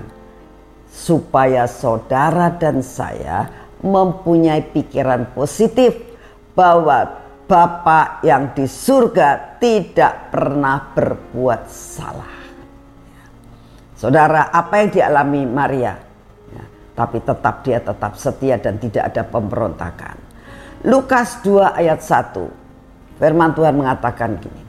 supaya 0.92 1.72
saudara 1.72 2.52
dan 2.52 2.84
saya 2.84 3.48
mempunyai 3.80 4.76
pikiran 4.76 5.32
positif 5.32 5.96
bahwa 6.52 7.24
Bapa 7.48 8.20
yang 8.28 8.52
di 8.52 8.68
surga 8.68 9.56
tidak 9.56 10.36
pernah 10.36 10.92
berbuat 10.92 11.64
salah. 11.72 12.45
Saudara, 13.96 14.52
apa 14.52 14.84
yang 14.84 14.90
dialami 14.92 15.48
Maria? 15.48 15.96
Ya, 16.52 16.64
tapi 17.00 17.24
tetap 17.24 17.64
dia 17.64 17.80
tetap 17.80 18.20
setia 18.20 18.60
dan 18.60 18.76
tidak 18.76 19.08
ada 19.08 19.24
pemberontakan. 19.24 20.20
Lukas 20.84 21.40
2 21.42 21.80
ayat 21.80 22.04
1. 22.04 23.18
Firman 23.18 23.56
Tuhan 23.56 23.74
mengatakan 23.80 24.36
gini. 24.38 24.62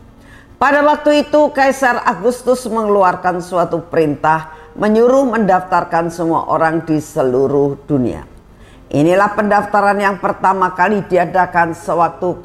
Pada 0.57 0.81
waktu 0.81 1.29
itu 1.29 1.53
Kaisar 1.53 2.01
Agustus 2.07 2.65
mengeluarkan 2.65 3.45
suatu 3.45 3.85
perintah 3.85 4.57
menyuruh 4.73 5.29
mendaftarkan 5.29 6.09
semua 6.09 6.49
orang 6.49 6.87
di 6.87 6.97
seluruh 6.97 7.85
dunia. 7.85 8.25
Inilah 8.89 9.35
pendaftaran 9.37 9.99
yang 10.01 10.17
pertama 10.23 10.73
kali 10.73 11.05
diadakan 11.05 11.75
sewaktu 11.75 12.41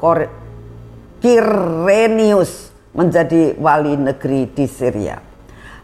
Kirenius 1.22 2.74
menjadi 2.92 3.54
wali 3.56 3.94
negeri 3.94 4.50
di 4.50 4.66
Syria. 4.66 5.31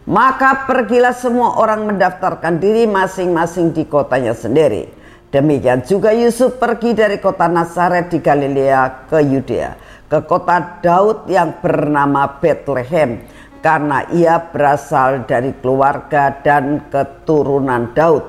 Maka 0.09 0.65
pergilah 0.65 1.13
semua 1.13 1.61
orang 1.61 1.85
mendaftarkan 1.85 2.57
diri 2.57 2.89
masing-masing 2.89 3.77
di 3.77 3.85
kotanya 3.85 4.33
sendiri. 4.33 4.89
Demikian 5.29 5.85
juga 5.85 6.09
Yusuf 6.09 6.57
pergi 6.57 6.97
dari 6.97 7.21
kota 7.21 7.45
Nazaret 7.45 8.09
di 8.09 8.17
Galilea 8.17 9.05
ke 9.05 9.21
Yudea, 9.21 9.77
ke 10.09 10.25
kota 10.25 10.81
Daud 10.81 11.29
yang 11.29 11.61
bernama 11.61 12.41
Bethlehem 12.41 13.21
karena 13.61 14.09
ia 14.09 14.41
berasal 14.41 15.29
dari 15.29 15.53
keluarga 15.61 16.33
dan 16.41 16.89
keturunan 16.89 17.93
Daud 17.93 18.25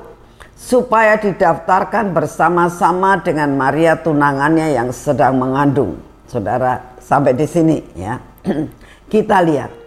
supaya 0.53 1.17
didaftarkan 1.17 2.13
bersama-sama 2.13 3.25
dengan 3.25 3.57
Maria 3.57 3.97
tunangannya 3.97 4.77
yang 4.77 4.93
sedang 4.93 5.41
mengandung. 5.41 5.97
Saudara, 6.29 6.77
sampai 7.01 7.33
di 7.33 7.49
sini 7.49 7.81
ya. 7.97 8.21
Kita 9.11 9.41
lihat. 9.41 9.80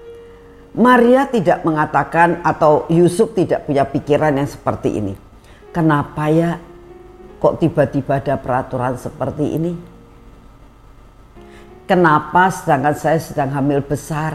Maria 0.74 1.30
tidak 1.30 1.62
mengatakan 1.62 2.42
atau 2.42 2.90
Yusuf 2.90 3.30
tidak 3.38 3.62
punya 3.70 3.86
pikiran 3.86 4.34
yang 4.34 4.50
seperti 4.50 4.98
ini. 4.98 5.14
Kenapa 5.70 6.26
ya 6.26 6.58
kok 7.38 7.62
tiba-tiba 7.62 8.18
ada 8.18 8.34
peraturan 8.34 8.98
seperti 8.98 9.54
ini? 9.54 9.72
Kenapa 11.86 12.50
sedangkan 12.50 12.94
saya 12.98 13.22
sedang 13.22 13.54
hamil 13.54 13.86
besar? 13.86 14.34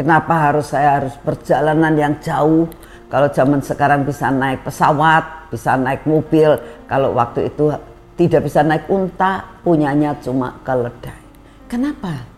Kenapa 0.00 0.48
harus 0.48 0.72
saya 0.72 0.96
harus 0.96 1.12
perjalanan 1.20 1.92
yang 1.92 2.14
jauh? 2.24 2.64
Kalau 3.12 3.28
zaman 3.28 3.60
sekarang 3.60 4.08
bisa 4.08 4.32
naik 4.32 4.64
pesawat, 4.64 5.52
bisa 5.52 5.76
naik 5.76 6.08
mobil. 6.08 6.56
Kalau 6.88 7.12
waktu 7.12 7.52
itu 7.52 7.74
tidak 8.16 8.48
bisa 8.48 8.64
naik 8.64 8.88
unta, 8.88 9.44
punyanya 9.60 10.16
cuma 10.24 10.56
keledai. 10.64 11.20
Kenapa? 11.68 12.37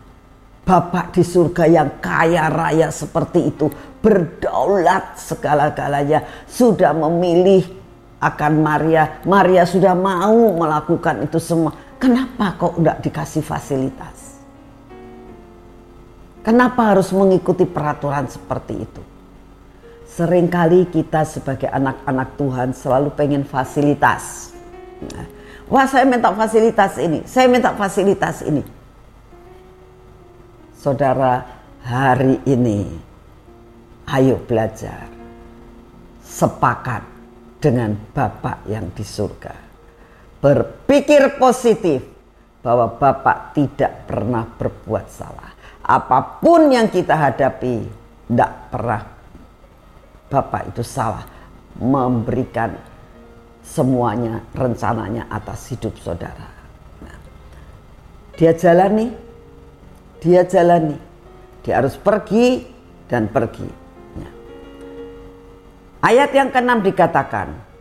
Bapak 0.61 1.17
di 1.17 1.25
surga 1.25 1.65
yang 1.65 1.97
kaya 1.97 2.45
raya 2.47 2.93
seperti 2.93 3.49
itu, 3.49 3.67
berdaulat 3.99 5.17
segala-galanya, 5.17 6.45
sudah 6.45 6.93
memilih 6.93 7.65
akan 8.21 8.61
Maria. 8.61 9.19
Maria 9.25 9.65
sudah 9.65 9.97
mau 9.97 10.53
melakukan 10.53 11.25
itu 11.25 11.41
semua. 11.41 11.73
Kenapa 11.97 12.53
kok 12.57 12.77
tidak 12.77 12.97
dikasih 13.01 13.41
fasilitas? 13.41 14.41
Kenapa 16.41 16.93
harus 16.93 17.13
mengikuti 17.13 17.65
peraturan 17.65 18.25
seperti 18.25 18.73
itu? 18.77 19.01
Seringkali 20.09 20.89
kita 20.89 21.25
sebagai 21.25 21.69
anak-anak 21.69 22.29
Tuhan 22.37 22.69
selalu 22.73 23.09
pengen 23.13 23.45
fasilitas. 23.45 24.53
Nah, 25.01 25.25
wah 25.69 25.85
saya 25.85 26.05
minta 26.05 26.33
fasilitas 26.33 26.97
ini, 26.97 27.21
saya 27.29 27.45
minta 27.49 27.73
fasilitas 27.77 28.41
ini. 28.45 28.80
Saudara, 30.81 31.45
hari 31.85 32.41
ini 32.49 32.89
ayo 34.09 34.41
belajar. 34.49 35.05
Sepakat 36.25 37.05
dengan 37.61 37.93
Bapak 37.93 38.65
yang 38.65 38.89
di 38.89 39.05
surga. 39.05 39.53
Berpikir 40.41 41.37
positif 41.37 42.01
bahwa 42.65 42.97
Bapak 42.97 43.53
tidak 43.53 44.09
pernah 44.09 44.41
berbuat 44.41 45.05
salah 45.05 45.53
apa 45.85 46.41
pun 46.41 46.73
yang 46.73 46.89
kita 46.89 47.13
hadapi 47.13 47.85
tidak 48.29 48.51
pernah 48.73 49.01
Bapak 50.33 50.73
itu 50.73 50.81
salah 50.81 51.29
memberikan 51.77 52.73
semuanya 53.61 54.41
rencananya 54.57 55.29
atas 55.29 55.69
hidup 55.69 55.93
saudara. 56.01 56.49
Nah, 57.05 57.17
dia 58.39 58.55
jalani, 58.55 59.11
dia 60.21 60.45
jalani, 60.45 60.95
dia 61.65 61.81
harus 61.81 61.97
pergi 61.97 62.61
dan 63.09 63.25
pergi. 63.25 63.65
Nah, 64.21 64.31
ayat 66.05 66.29
yang 66.29 66.53
keenam 66.53 66.85
dikatakan, 66.85 67.71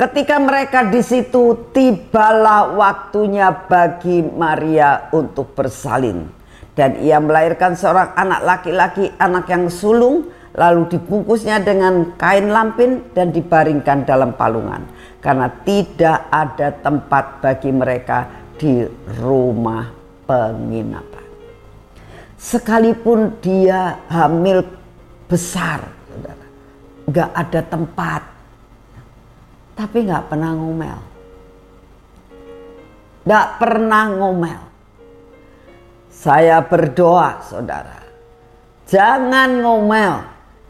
Ketika 0.00 0.40
mereka 0.40 0.88
di 0.88 1.04
situ, 1.04 1.68
tibalah 1.76 2.72
waktunya 2.72 3.52
bagi 3.52 4.24
Maria 4.24 5.12
untuk 5.12 5.52
bersalin. 5.52 6.24
Dan 6.72 7.04
ia 7.04 7.20
melahirkan 7.20 7.76
seorang 7.76 8.16
anak 8.16 8.40
laki-laki, 8.40 9.12
anak 9.20 9.44
yang 9.52 9.68
sulung, 9.68 10.32
lalu 10.56 10.88
dibungkusnya 10.96 11.60
dengan 11.60 12.16
kain 12.16 12.48
lampin 12.48 13.12
dan 13.12 13.28
dibaringkan 13.28 14.08
dalam 14.08 14.32
palungan. 14.40 14.88
Karena 15.20 15.52
tidak 15.68 16.32
ada 16.32 16.72
tempat 16.80 17.44
bagi 17.44 17.68
mereka 17.68 18.24
di 18.56 18.80
rumah 19.20 19.99
penginapan. 20.30 21.26
Sekalipun 22.38 23.34
dia 23.42 23.98
hamil 24.06 24.62
besar, 25.26 25.82
saudara, 26.06 26.46
gak 27.10 27.30
ada 27.34 27.60
tempat 27.66 28.22
tapi 29.80 30.04
nggak 30.04 30.28
pernah 30.28 30.52
ngomel. 30.52 30.98
Nggak 33.24 33.48
pernah 33.56 34.04
ngomel. 34.12 34.62
Saya 36.12 36.60
berdoa 36.60 37.40
saudara. 37.40 38.04
Jangan 38.84 39.64
ngomel. 39.64 40.14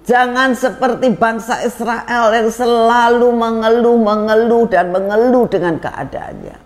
Jangan 0.07 0.55
seperti 0.55 1.11
bangsa 1.19 1.59
Israel 1.67 2.31
yang 2.31 2.49
selalu 2.55 3.35
mengeluh, 3.35 3.99
mengeluh 3.99 4.65
dan 4.71 4.95
mengeluh 4.95 5.47
dengan 5.51 5.77
keadaannya. 5.83 6.57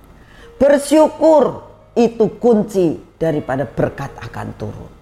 Bersyukur 0.61 1.64
itu 1.94 2.26
kunci 2.42 2.98
daripada 3.16 3.64
berkat 3.64 4.11
akan 4.18 4.48
turun. 4.59 4.92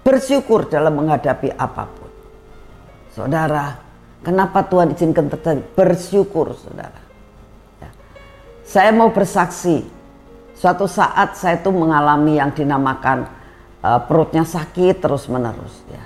Bersyukur 0.00 0.66
dalam 0.72 0.96
menghadapi 0.96 1.52
apa 1.54 1.84
pun. 1.84 2.10
Saudara, 3.12 3.90
Kenapa 4.20 4.68
Tuhan 4.68 4.92
izinkan 4.92 5.32
terjadi? 5.32 5.64
Bersyukur 5.72 6.52
saudara. 6.52 7.00
Ya. 7.80 7.90
Saya 8.64 8.92
mau 8.92 9.08
bersaksi. 9.08 9.80
Suatu 10.52 10.84
saat 10.84 11.40
saya 11.40 11.56
itu 11.56 11.72
mengalami 11.72 12.36
yang 12.36 12.52
dinamakan 12.52 13.24
uh, 13.80 14.00
perutnya 14.04 14.44
sakit 14.44 15.00
terus 15.00 15.24
menerus. 15.32 15.72
Ya. 15.88 16.04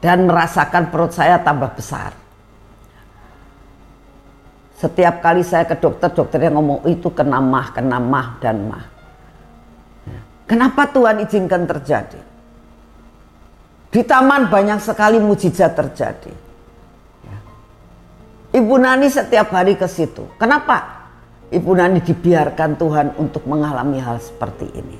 Dan 0.00 0.24
merasakan 0.24 0.88
perut 0.88 1.12
saya 1.12 1.36
tambah 1.44 1.76
besar. 1.76 2.16
Setiap 4.78 5.18
kali 5.18 5.42
saya 5.42 5.66
ke 5.66 5.74
dokter, 5.74 6.08
dokter 6.14 6.38
yang 6.38 6.54
ngomong 6.54 6.86
itu 6.86 7.10
kena 7.10 7.42
mah, 7.42 7.74
kena 7.74 7.98
mah 7.98 8.38
dan 8.38 8.70
mah. 8.70 8.86
Ya. 10.06 10.20
Kenapa 10.46 10.86
Tuhan 10.94 11.18
izinkan 11.26 11.66
terjadi? 11.66 12.20
Di 13.90 14.06
taman 14.06 14.46
banyak 14.46 14.78
sekali 14.78 15.18
mujizat 15.18 15.72
terjadi 15.74 16.48
Ibu 18.48 18.74
Nani 18.80 19.12
setiap 19.12 19.52
hari 19.52 19.76
ke 19.76 19.84
situ. 19.84 20.24
Kenapa? 20.40 21.04
Ibu 21.52 21.72
Nani 21.76 22.00
dibiarkan 22.00 22.80
Tuhan 22.80 23.06
untuk 23.20 23.44
mengalami 23.44 24.00
hal 24.00 24.16
seperti 24.20 24.66
ini. 24.72 24.98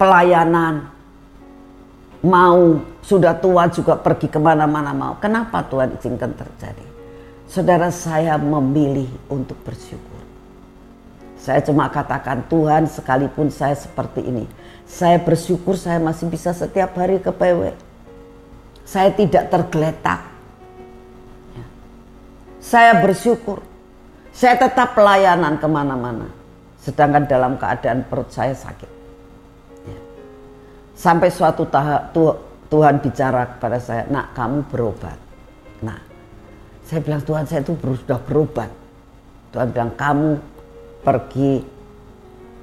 Pelayanan, 0.00 0.88
mau 2.24 2.80
sudah 3.04 3.36
tua 3.36 3.68
juga 3.68 4.00
pergi 4.00 4.26
ke 4.32 4.40
mana-mana 4.40 4.96
mau. 4.96 5.14
Kenapa 5.20 5.62
Tuhan 5.68 6.00
izinkan 6.00 6.32
terjadi? 6.32 6.91
Saudara 7.52 7.92
saya 7.92 8.40
memilih 8.40 9.12
untuk 9.28 9.60
bersyukur. 9.60 10.24
Saya 11.36 11.60
cuma 11.60 11.92
katakan 11.92 12.48
Tuhan 12.48 12.88
sekalipun 12.88 13.52
saya 13.52 13.76
seperti 13.76 14.24
ini. 14.24 14.48
Saya 14.88 15.20
bersyukur 15.20 15.76
saya 15.76 16.00
masih 16.00 16.32
bisa 16.32 16.56
setiap 16.56 16.96
hari 16.96 17.20
ke 17.20 17.28
PW. 17.28 17.76
Saya 18.88 19.12
tidak 19.12 19.52
tergeletak 19.52 20.32
saya 22.62 23.02
bersyukur. 23.02 23.60
Saya 24.32 24.56
tetap 24.56 24.96
pelayanan 24.96 25.58
ke 25.60 25.66
mana-mana. 25.68 26.30
Sedangkan 26.80 27.28
dalam 27.28 27.58
keadaan 27.60 28.06
perut 28.06 28.32
saya 28.32 28.56
sakit. 28.56 28.88
Ya. 29.84 29.98
Sampai 30.96 31.28
suatu 31.28 31.68
tahap 31.68 32.16
Tuhan 32.72 33.02
bicara 33.02 33.44
kepada 33.58 33.76
saya, 33.76 34.08
nak 34.08 34.32
kamu 34.32 34.64
berobat. 34.72 35.18
Saya 36.92 37.00
bilang 37.08 37.24
Tuhan 37.24 37.48
saya 37.48 37.64
itu 37.64 37.72
sudah 37.72 38.20
berobat. 38.20 38.68
Tuhan 39.48 39.72
bilang 39.72 39.96
kamu 39.96 40.36
pergi 41.00 41.64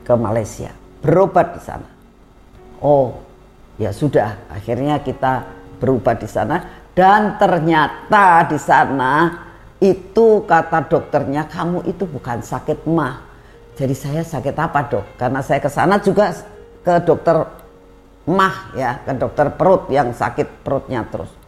ke 0.06 0.14
Malaysia, 0.14 0.70
berobat 1.02 1.58
di 1.58 1.62
sana. 1.66 1.90
Oh, 2.78 3.18
ya 3.82 3.90
sudah, 3.90 4.38
akhirnya 4.54 5.02
kita 5.02 5.50
berobat 5.82 6.22
di 6.22 6.30
sana 6.30 6.62
dan 6.94 7.42
ternyata 7.42 8.46
di 8.46 8.62
sana 8.62 9.34
itu 9.82 10.46
kata 10.46 10.86
dokternya 10.86 11.50
kamu 11.50 11.90
itu 11.90 12.06
bukan 12.06 12.46
sakit 12.46 12.86
mah. 12.86 13.26
Jadi 13.82 13.98
saya 13.98 14.22
sakit 14.22 14.54
apa 14.54 14.94
dok? 14.94 15.18
Karena 15.18 15.42
saya 15.42 15.58
ke 15.58 15.74
sana 15.74 15.98
juga 15.98 16.38
ke 16.86 17.02
dokter 17.02 17.50
mah 18.30 18.78
ya, 18.78 19.02
ke 19.02 19.10
dokter 19.18 19.50
perut 19.58 19.90
yang 19.90 20.14
sakit 20.14 20.62
perutnya 20.62 21.02
terus. 21.10 21.39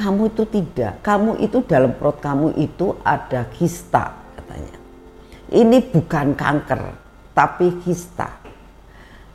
Kamu 0.00 0.32
itu 0.32 0.48
tidak, 0.48 1.04
kamu 1.04 1.44
itu 1.44 1.60
dalam 1.68 1.92
perut 1.92 2.24
kamu 2.24 2.56
itu 2.56 2.96
ada 3.04 3.44
kista 3.52 4.16
katanya. 4.32 4.80
Ini 5.52 5.76
bukan 5.92 6.32
kanker, 6.32 6.82
tapi 7.36 7.84
kista. 7.84 8.40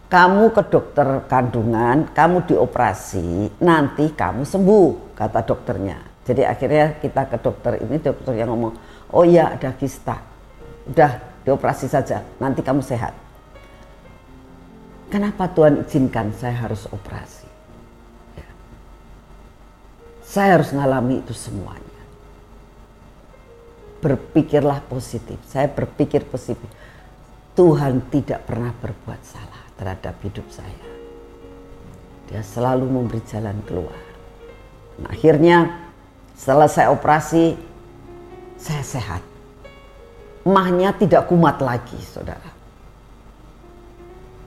Kamu 0.10 0.50
ke 0.58 0.66
dokter 0.66 1.30
kandungan, 1.30 2.10
kamu 2.10 2.50
dioperasi, 2.50 3.62
nanti 3.62 4.10
kamu 4.18 4.42
sembuh, 4.42 5.14
kata 5.14 5.46
dokternya. 5.46 6.26
Jadi 6.26 6.42
akhirnya 6.42 6.98
kita 6.98 7.30
ke 7.30 7.38
dokter 7.38 7.78
ini, 7.86 8.02
dokter 8.02 8.34
yang 8.34 8.50
ngomong, 8.50 8.74
oh 9.14 9.22
iya 9.22 9.54
ada 9.54 9.70
kista. 9.78 10.18
Udah 10.90 11.22
dioperasi 11.46 11.86
saja, 11.86 12.26
nanti 12.42 12.66
kamu 12.66 12.82
sehat. 12.82 13.14
Kenapa 15.14 15.46
Tuhan 15.46 15.86
izinkan 15.86 16.34
saya 16.34 16.58
harus 16.58 16.90
operasi? 16.90 17.45
Ya. 20.36 20.44
Saya 20.44 20.60
harus 20.60 20.76
ngalami 20.76 21.24
itu 21.24 21.32
semuanya. 21.32 22.04
Berpikirlah 24.04 24.84
positif. 24.84 25.40
Saya 25.48 25.72
berpikir 25.72 26.28
positif. 26.28 26.68
Tuhan 27.56 28.04
tidak 28.12 28.44
pernah 28.44 28.76
berbuat 28.76 29.22
salah 29.24 29.64
terhadap 29.80 30.20
hidup 30.20 30.44
saya. 30.52 30.92
Dia 32.28 32.44
selalu 32.44 32.84
memberi 32.84 33.24
jalan 33.24 33.64
keluar. 33.64 33.96
Nah, 35.00 35.08
akhirnya 35.08 35.88
selesai 36.36 36.92
operasi, 36.92 37.56
saya 38.60 38.84
sehat. 38.84 39.24
Mahnya 40.44 40.92
tidak 41.00 41.32
kumat 41.32 41.64
lagi, 41.64 41.96
saudara. 42.04 42.52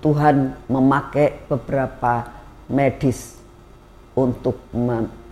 Tuhan 0.04 0.52
memakai 0.68 1.48
beberapa 1.48 2.28
medis 2.68 3.40
untuk 4.14 4.60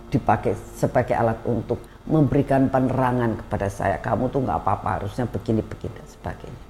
dipakai 0.07 0.55
sebagai 0.75 1.15
alat 1.15 1.39
untuk 1.43 1.83
memberikan 2.07 2.71
penerangan 2.71 3.43
kepada 3.43 3.67
saya. 3.67 3.99
Kamu 3.99 4.31
tuh 4.31 4.47
nggak 4.47 4.59
apa-apa, 4.63 4.89
harusnya 5.03 5.27
begini-begini 5.27 5.93
dan 5.93 6.07
sebagainya. 6.07 6.63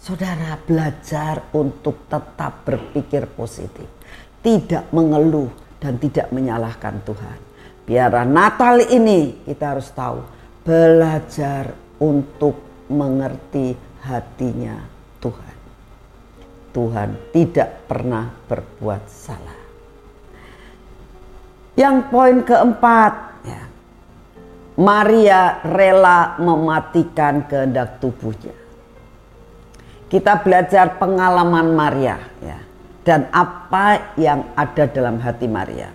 Saudara 0.00 0.56
belajar 0.56 1.52
untuk 1.52 2.08
tetap 2.08 2.64
berpikir 2.64 3.28
positif, 3.36 3.84
tidak 4.40 4.88
mengeluh 4.96 5.52
dan 5.76 6.00
tidak 6.00 6.32
menyalahkan 6.32 7.04
Tuhan. 7.04 7.38
Biar 7.84 8.24
Natal 8.24 8.80
ini 8.86 9.44
kita 9.44 9.76
harus 9.76 9.90
tahu 9.92 10.24
belajar 10.64 11.74
untuk 12.00 12.86
mengerti 12.88 13.76
hatinya 14.00 14.80
Tuhan. 15.20 15.56
Tuhan 16.70 17.08
tidak 17.34 17.90
pernah 17.90 18.30
berbuat 18.48 19.04
salah. 19.10 19.59
Yang 21.80 22.12
poin 22.12 22.44
keempat, 22.44 23.12
ya, 23.40 23.62
Maria 24.76 25.64
rela 25.64 26.36
mematikan 26.36 27.48
kehendak 27.48 27.96
tubuhnya. 28.04 28.52
Kita 30.12 30.44
belajar 30.44 31.00
pengalaman 31.00 31.72
Maria 31.72 32.20
ya, 32.44 32.60
dan 33.00 33.32
apa 33.32 34.12
yang 34.20 34.52
ada 34.52 34.84
dalam 34.92 35.24
hati 35.24 35.48
Maria. 35.48 35.88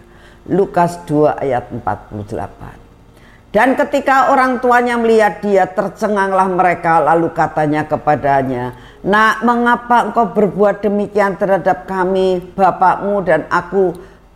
Lukas 0.50 1.06
2 1.06 1.38
ayat 1.46 1.70
48. 1.70 3.54
Dan 3.54 3.78
ketika 3.78 4.34
orang 4.34 4.58
tuanya 4.60 4.98
melihat 4.98 5.40
dia 5.40 5.70
tercenganglah 5.70 6.50
mereka 6.50 6.98
lalu 6.98 7.30
katanya 7.30 7.86
kepadanya, 7.86 8.74
Nak 9.06 9.46
mengapa 9.46 10.10
engkau 10.10 10.34
berbuat 10.34 10.82
demikian 10.82 11.38
terhadap 11.38 11.86
kami 11.86 12.42
bapakmu 12.58 13.22
dan 13.22 13.46
aku 13.54 13.94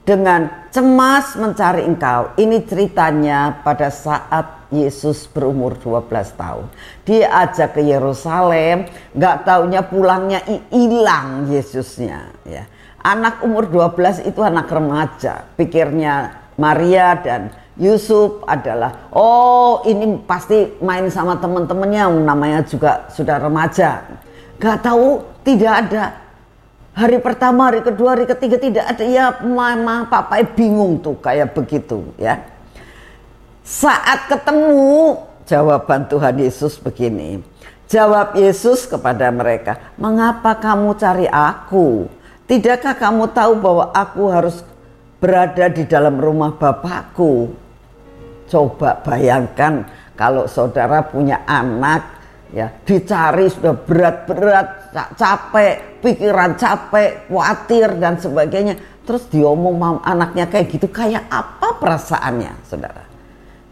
dengan 0.09 0.49
cemas 0.73 1.37
mencari 1.37 1.85
engkau. 1.85 2.33
Ini 2.33 2.65
ceritanya 2.65 3.61
pada 3.61 3.93
saat 3.93 4.65
Yesus 4.73 5.29
berumur 5.29 5.77
12 5.77 6.09
tahun. 6.33 6.65
Dia 7.05 7.29
ajak 7.45 7.77
ke 7.77 7.81
Yerusalem, 7.85 8.89
gak 9.13 9.45
taunya 9.45 9.85
pulangnya 9.85 10.41
hilang 10.73 11.45
Yesusnya. 11.53 12.33
Ya. 12.41 12.65
Anak 13.05 13.45
umur 13.45 13.69
12 13.69 14.25
itu 14.25 14.41
anak 14.41 14.65
remaja, 14.73 15.45
pikirnya 15.53 16.41
Maria 16.57 17.13
dan 17.21 17.53
Yusuf 17.79 18.43
adalah 18.43 19.07
oh 19.15 19.85
ini 19.87 20.19
pasti 20.27 20.67
main 20.83 21.07
sama 21.07 21.39
teman-temannya 21.39 22.25
namanya 22.25 22.65
juga 22.65 23.05
sudah 23.13 23.37
remaja. 23.37 24.09
Gak 24.57 24.83
tahu 24.83 25.21
tidak 25.45 25.73
ada 25.85 26.28
hari 26.99 27.17
pertama, 27.23 27.71
hari 27.71 27.79
kedua, 27.79 28.19
hari 28.19 28.27
ketiga 28.27 28.59
tidak 28.59 28.85
ada 28.91 29.05
ya 29.07 29.39
mama 29.39 30.03
papa 30.12 30.43
bingung 30.43 30.99
tuh 30.99 31.15
kayak 31.15 31.55
begitu 31.55 32.03
ya. 32.19 32.43
Saat 33.63 34.27
ketemu 34.27 35.15
jawaban 35.47 36.12
Tuhan 36.12 36.35
Yesus 36.35 36.75
begini. 36.75 37.39
Jawab 37.89 38.38
Yesus 38.38 38.85
kepada 38.85 39.33
mereka, 39.33 39.81
"Mengapa 39.97 40.53
kamu 40.53 40.93
cari 40.93 41.25
aku? 41.25 42.05
Tidakkah 42.45 42.93
kamu 42.93 43.33
tahu 43.33 43.57
bahwa 43.57 43.89
aku 43.89 44.29
harus 44.29 44.62
berada 45.17 45.65
di 45.73 45.89
dalam 45.89 46.21
rumah 46.21 46.53
Bapakku?" 46.53 47.49
Coba 48.45 49.01
bayangkan 49.01 49.89
kalau 50.13 50.45
saudara 50.45 51.01
punya 51.01 51.41
anak 51.49 52.18
ya 52.53 52.67
dicari 52.85 53.45
sudah 53.49 53.75
berat-berat 53.77 54.93
capek 55.13 56.01
pikiran 56.01 56.57
capek 56.57 57.29
khawatir 57.29 57.88
dan 57.97 58.17
sebagainya. 58.17 58.75
Terus 59.05 59.25
diomong 59.29 60.05
anaknya 60.05 60.45
kayak 60.45 60.69
gitu 60.69 60.85
kayak 60.89 61.25
apa 61.33 61.81
perasaannya 61.81 62.53
saudara? 62.65 63.03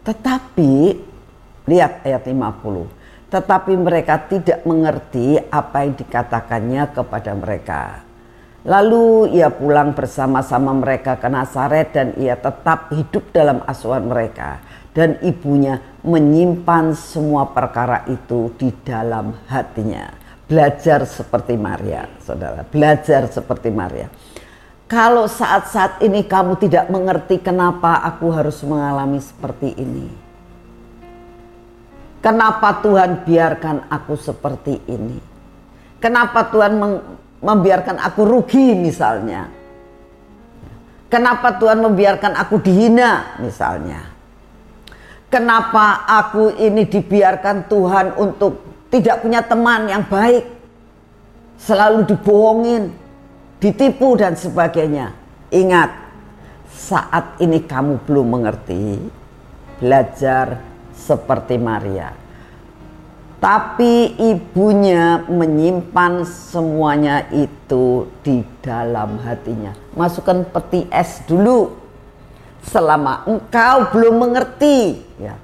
Tetapi 0.02 0.72
lihat 1.68 2.02
ayat 2.02 2.26
50 2.26 2.98
tetapi 3.28 3.76
mereka 3.76 4.24
tidak 4.24 4.64
mengerti 4.64 5.36
apa 5.36 5.84
yang 5.84 5.92
dikatakannya 6.00 6.82
kepada 6.96 7.32
mereka. 7.36 7.82
Lalu 8.64 9.36
ia 9.36 9.52
pulang 9.52 9.92
bersama-sama 9.92 10.74
mereka 10.74 11.16
ke 11.20 11.28
Nazaret 11.28 11.92
dan 11.92 12.16
ia 12.16 12.34
tetap 12.34 12.90
hidup 12.92 13.30
dalam 13.30 13.62
asuhan 13.68 14.08
mereka. 14.08 14.60
Dan 14.98 15.14
ibunya 15.22 15.78
menyimpan 16.02 16.90
semua 16.98 17.46
perkara 17.54 18.02
itu 18.10 18.50
di 18.58 18.74
dalam 18.82 19.30
hatinya. 19.46 20.10
Belajar 20.50 21.06
seperti 21.06 21.54
Maria, 21.54 22.10
saudara. 22.18 22.66
Belajar 22.66 23.30
seperti 23.30 23.70
Maria. 23.70 24.10
Kalau 24.90 25.30
saat-saat 25.30 26.02
ini 26.02 26.26
kamu 26.26 26.58
tidak 26.58 26.90
mengerti 26.90 27.38
kenapa 27.38 28.02
aku 28.02 28.26
harus 28.34 28.58
mengalami 28.66 29.22
seperti 29.22 29.78
ini. 29.78 30.10
Kenapa 32.18 32.82
Tuhan 32.82 33.22
biarkan 33.22 33.86
aku 33.94 34.18
seperti 34.18 34.82
ini? 34.90 35.22
Kenapa 36.02 36.50
Tuhan 36.50 36.74
membiarkan 37.38 38.02
aku 38.02 38.26
rugi 38.26 38.74
misalnya. 38.74 39.46
Kenapa 41.06 41.54
Tuhan 41.54 41.86
membiarkan 41.86 42.34
aku 42.34 42.58
dihina 42.58 43.38
misalnya. 43.38 44.17
Kenapa 45.28 46.08
aku 46.08 46.56
ini 46.56 46.88
dibiarkan 46.88 47.68
Tuhan 47.68 48.16
untuk 48.16 48.64
tidak 48.88 49.20
punya 49.20 49.44
teman 49.44 49.84
yang 49.88 50.04
baik. 50.08 50.56
Selalu 51.58 52.08
dibohongin, 52.08 52.94
ditipu 53.60 54.16
dan 54.16 54.38
sebagainya. 54.38 55.12
Ingat, 55.52 55.90
saat 56.70 57.36
ini 57.44 57.60
kamu 57.60 58.08
belum 58.08 58.26
mengerti, 58.40 59.04
belajar 59.82 60.64
seperti 60.94 61.60
Maria 61.60 62.28
tapi 63.38 64.18
ibunya 64.18 65.22
menyimpan 65.30 66.26
semuanya 66.26 67.22
itu 67.30 68.10
di 68.26 68.42
dalam 68.58 69.22
hatinya. 69.22 69.70
Masukkan 69.94 70.42
peti 70.50 70.90
es 70.90 71.22
dulu. 71.26 71.70
Selama 72.64 73.22
engkau 73.26 73.90
belum 73.94 74.14
mengerti, 74.28 74.98
ya, 75.18 75.38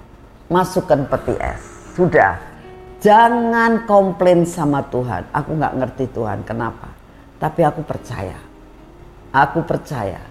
masukkan 0.50 1.06
peti 1.06 1.34
es. 1.38 1.62
Sudah. 1.94 2.36
Jangan 2.98 3.84
komplain 3.84 4.48
sama 4.48 4.82
Tuhan. 4.88 5.28
Aku 5.30 5.54
nggak 5.54 5.76
ngerti 5.76 6.04
Tuhan, 6.10 6.42
kenapa? 6.42 6.88
Tapi 7.38 7.60
aku 7.62 7.84
percaya. 7.84 8.40
Aku 9.30 9.60
percaya. 9.62 10.22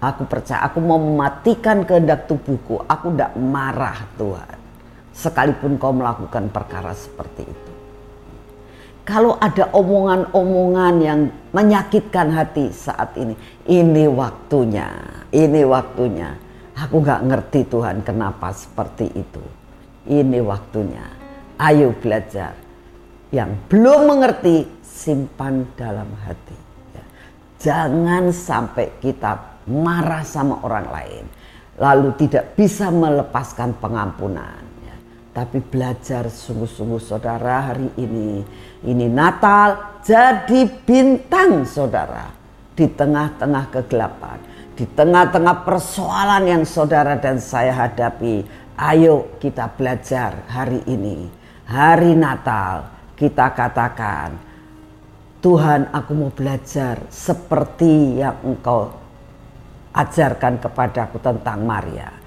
Aku 0.00 0.24
percaya. 0.24 0.64
Aku 0.66 0.80
mau 0.80 0.96
mematikan 0.96 1.84
kehendak 1.84 2.26
tubuhku. 2.26 2.80
Aku 2.88 3.12
tidak 3.12 3.36
marah 3.36 3.98
Tuhan 4.16 4.58
sekalipun 5.18 5.74
kau 5.82 5.90
melakukan 5.90 6.46
perkara 6.54 6.94
seperti 6.94 7.42
itu. 7.42 7.67
Kalau 9.08 9.40
ada 9.40 9.72
omongan-omongan 9.72 10.94
yang 11.00 11.20
menyakitkan 11.56 12.28
hati 12.28 12.68
saat 12.68 13.16
ini, 13.16 13.32
ini 13.64 14.04
waktunya, 14.04 14.92
ini 15.32 15.64
waktunya. 15.64 16.36
Aku 16.76 17.00
gak 17.00 17.24
ngerti 17.24 17.64
Tuhan 17.72 18.04
kenapa 18.04 18.52
seperti 18.52 19.08
itu. 19.16 19.40
Ini 20.04 20.44
waktunya. 20.44 21.08
Ayo 21.56 21.96
belajar. 21.96 22.52
Yang 23.32 23.50
belum 23.72 24.12
mengerti, 24.12 24.68
simpan 24.84 25.64
dalam 25.72 26.12
hati. 26.28 26.58
Ya. 26.92 27.04
Jangan 27.64 28.28
sampai 28.28 28.92
kita 29.00 29.64
marah 29.72 30.22
sama 30.22 30.60
orang 30.60 30.86
lain. 30.92 31.24
Lalu 31.80 32.12
tidak 32.28 32.52
bisa 32.54 32.92
melepaskan 32.92 33.72
pengampunan 33.80 34.67
tapi 35.38 35.62
belajar 35.62 36.26
sungguh-sungguh 36.26 36.98
saudara 36.98 37.70
hari 37.70 37.94
ini. 37.94 38.42
Ini 38.82 39.06
Natal 39.06 40.02
jadi 40.02 40.66
bintang 40.82 41.62
saudara. 41.62 42.26
Di 42.74 42.90
tengah-tengah 42.90 43.70
kegelapan. 43.70 44.42
Di 44.74 44.82
tengah-tengah 44.82 45.62
persoalan 45.62 46.42
yang 46.42 46.64
saudara 46.66 47.14
dan 47.14 47.38
saya 47.38 47.70
hadapi. 47.70 48.42
Ayo 48.74 49.38
kita 49.38 49.70
belajar 49.78 50.42
hari 50.50 50.82
ini. 50.90 51.30
Hari 51.70 52.18
Natal 52.18 52.90
kita 53.14 53.54
katakan. 53.54 54.34
Tuhan 55.38 55.94
aku 55.94 56.18
mau 56.18 56.34
belajar 56.34 56.98
seperti 57.14 58.18
yang 58.18 58.42
engkau 58.42 58.90
ajarkan 59.94 60.58
kepadaku 60.58 61.22
tentang 61.22 61.62
Maria 61.62 62.17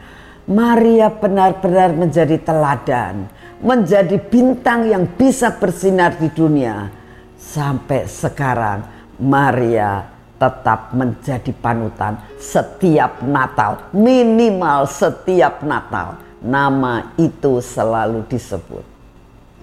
Maria 0.52 1.08
benar-benar 1.08 1.96
menjadi 1.96 2.36
teladan, 2.44 3.32
menjadi 3.64 4.20
bintang 4.20 4.84
yang 4.84 5.08
bisa 5.16 5.56
bersinar 5.56 6.20
di 6.20 6.28
dunia. 6.28 6.92
Sampai 7.40 8.04
sekarang 8.06 8.84
Maria 9.16 10.12
tetap 10.36 10.92
menjadi 10.92 11.56
panutan 11.56 12.20
setiap 12.36 13.24
Natal, 13.24 13.94
minimal 13.96 14.84
setiap 14.92 15.64
Natal. 15.64 16.20
Nama 16.44 17.16
itu 17.16 17.64
selalu 17.64 18.26
disebut. 18.28 18.82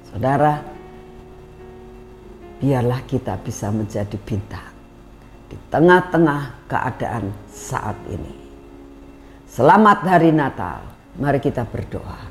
Saudara, 0.09 0.62
biarlah 2.62 3.03
kita 3.05 3.37
bisa 3.42 3.68
menjadi 3.68 4.14
bintang 4.22 4.72
di 5.51 5.59
tengah-tengah 5.68 6.70
keadaan 6.70 7.35
saat 7.51 7.98
ini. 8.09 8.38
Selamat 9.59 10.07
hari 10.07 10.31
Natal. 10.31 10.87
Mari 11.18 11.42
kita 11.42 11.66
berdoa. 11.66 12.31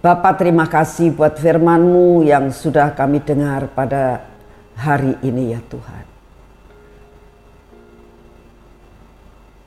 Bapak 0.00 0.40
terima 0.40 0.64
kasih 0.64 1.12
buat 1.12 1.36
firman-Mu 1.36 2.24
yang 2.24 2.48
sudah 2.48 2.96
kami 2.96 3.20
dengar 3.20 3.68
pada 3.76 4.24
hari 4.72 5.20
ini 5.20 5.52
ya 5.52 5.60
Tuhan. 5.68 6.04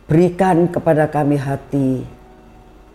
Berikan 0.10 0.66
kepada 0.66 1.14
kami 1.14 1.38
hati 1.38 2.02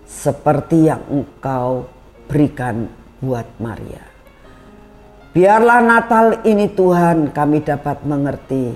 seperti 0.03 0.91
yang 0.91 1.07
Engkau 1.07 1.87
berikan 2.27 2.91
buat 3.23 3.47
Maria. 3.63 4.03
Biarlah 5.31 5.87
Natal 5.87 6.43
ini 6.43 6.67
Tuhan 6.67 7.31
kami 7.31 7.63
dapat 7.63 8.03
mengerti 8.03 8.75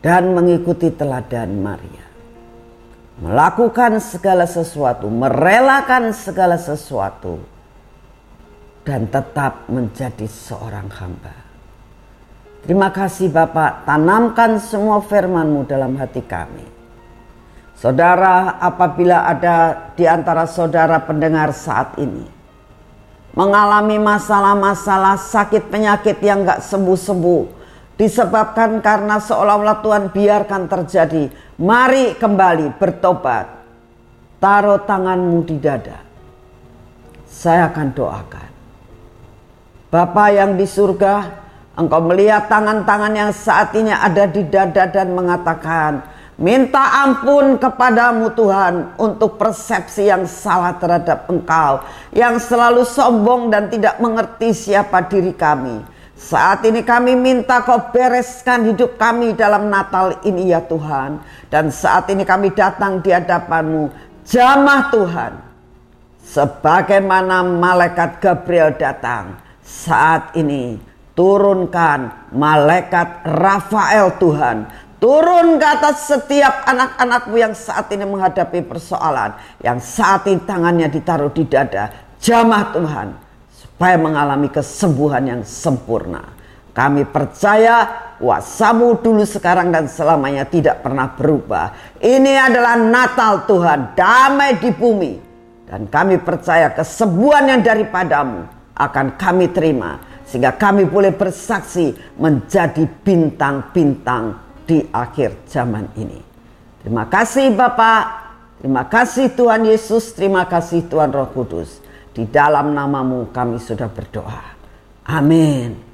dan 0.00 0.32
mengikuti 0.32 0.88
teladan 0.88 1.60
Maria 1.60 2.11
melakukan 3.20 4.00
segala 4.00 4.48
sesuatu, 4.48 5.10
merelakan 5.12 6.16
segala 6.16 6.56
sesuatu, 6.56 7.42
dan 8.86 9.10
tetap 9.10 9.68
menjadi 9.68 10.24
seorang 10.24 10.88
hamba. 10.88 11.34
Terima 12.62 12.94
kasih 12.94 13.28
Bapak, 13.28 13.84
tanamkan 13.84 14.62
semua 14.62 15.02
firman-Mu 15.02 15.66
dalam 15.66 15.98
hati 15.98 16.22
kami. 16.22 16.62
Saudara, 17.74 18.62
apabila 18.62 19.26
ada 19.26 19.90
di 19.98 20.06
antara 20.06 20.46
saudara 20.46 21.02
pendengar 21.02 21.50
saat 21.50 21.98
ini, 21.98 22.22
mengalami 23.34 23.98
masalah-masalah 23.98 25.18
sakit 25.18 25.66
penyakit 25.66 26.22
yang 26.22 26.46
gak 26.46 26.62
sembuh-sembuh, 26.62 27.61
disebabkan 28.02 28.82
karena 28.82 29.22
seolah-olah 29.22 29.78
Tuhan 29.78 30.10
biarkan 30.10 30.66
terjadi, 30.66 31.30
Mari 31.62 32.18
kembali 32.18 32.74
bertobat. 32.74 33.62
Taruh 34.42 34.82
tanganmu 34.82 35.46
di 35.46 35.56
dada. 35.62 36.02
Saya 37.30 37.70
akan 37.70 37.88
doakan. 37.94 38.50
Bapa 39.86 40.34
yang 40.34 40.58
di 40.58 40.66
surga, 40.66 41.14
engkau 41.78 42.02
melihat 42.02 42.50
tangan-tangan 42.50 43.14
yang 43.14 43.30
saat 43.30 43.70
ini 43.78 43.94
ada 43.94 44.26
di 44.26 44.42
dada 44.50 44.90
dan 44.90 45.14
mengatakan, 45.14 46.02
Minta 46.42 47.06
ampun 47.06 47.54
kepadamu 47.54 48.34
Tuhan 48.34 48.98
untuk 48.98 49.38
persepsi 49.38 50.10
yang 50.10 50.26
salah 50.26 50.74
terhadap 50.74 51.30
engkau. 51.30 51.86
Yang 52.10 52.50
selalu 52.50 52.82
sombong 52.82 53.46
dan 53.46 53.70
tidak 53.70 54.02
mengerti 54.02 54.50
siapa 54.50 55.06
diri 55.06 55.30
kami. 55.38 55.86
Saat 56.22 56.62
ini 56.62 56.86
kami 56.86 57.18
minta 57.18 57.66
kau 57.66 57.90
bereskan 57.90 58.70
hidup 58.70 58.94
kami 58.94 59.34
dalam 59.34 59.66
Natal 59.66 60.22
ini 60.22 60.54
ya 60.54 60.62
Tuhan. 60.62 61.18
Dan 61.50 61.74
saat 61.74 62.06
ini 62.14 62.22
kami 62.22 62.54
datang 62.54 63.02
di 63.02 63.10
hadapanmu. 63.10 63.90
Jamah 64.22 64.94
Tuhan. 64.94 65.32
Sebagaimana 66.22 67.42
malaikat 67.42 68.22
Gabriel 68.22 68.70
datang. 68.78 69.34
Saat 69.66 70.38
ini 70.38 70.78
turunkan 71.18 72.30
malaikat 72.30 73.26
Rafael 73.26 74.14
Tuhan. 74.22 74.70
Turun 75.02 75.58
ke 75.58 75.66
atas 75.66 76.06
setiap 76.06 76.62
anak-anakmu 76.70 77.34
yang 77.34 77.50
saat 77.58 77.90
ini 77.90 78.06
menghadapi 78.06 78.62
persoalan. 78.62 79.34
Yang 79.58 79.98
saat 79.98 80.22
ini 80.30 80.38
tangannya 80.46 80.86
ditaruh 80.86 81.34
di 81.34 81.42
dada. 81.50 81.90
Jamah 82.22 82.70
Tuhan 82.70 83.31
supaya 83.82 83.98
mengalami 83.98 84.46
kesembuhan 84.46 85.26
yang 85.26 85.42
sempurna. 85.42 86.22
Kami 86.70 87.02
percaya 87.02 88.14
wasamu 88.22 88.94
dulu 89.02 89.26
sekarang 89.26 89.74
dan 89.74 89.90
selamanya 89.90 90.46
tidak 90.46 90.86
pernah 90.86 91.10
berubah. 91.10 91.98
Ini 91.98 92.46
adalah 92.46 92.78
Natal 92.78 93.42
Tuhan, 93.42 93.98
damai 93.98 94.54
di 94.62 94.70
bumi. 94.70 95.18
Dan 95.66 95.90
kami 95.90 96.22
percaya 96.22 96.70
kesembuhan 96.70 97.50
yang 97.50 97.58
daripadamu 97.66 98.46
akan 98.78 99.18
kami 99.18 99.50
terima. 99.50 99.98
Sehingga 100.30 100.54
kami 100.54 100.86
boleh 100.86 101.10
bersaksi 101.10 101.90
menjadi 102.22 102.86
bintang-bintang 102.86 104.38
di 104.62 104.78
akhir 104.94 105.42
zaman 105.50 105.90
ini. 105.98 106.22
Terima 106.86 107.10
kasih 107.10 107.50
Bapak, 107.50 108.02
terima 108.62 108.86
kasih 108.86 109.34
Tuhan 109.34 109.66
Yesus, 109.66 110.14
terima 110.14 110.46
kasih 110.46 110.86
Tuhan 110.86 111.10
Roh 111.10 111.26
Kudus. 111.34 111.81
Di 112.12 112.28
dalam 112.28 112.76
namamu 112.76 113.32
kami 113.32 113.56
sudah 113.56 113.88
berdoa. 113.88 114.42
Amin. 115.08 115.91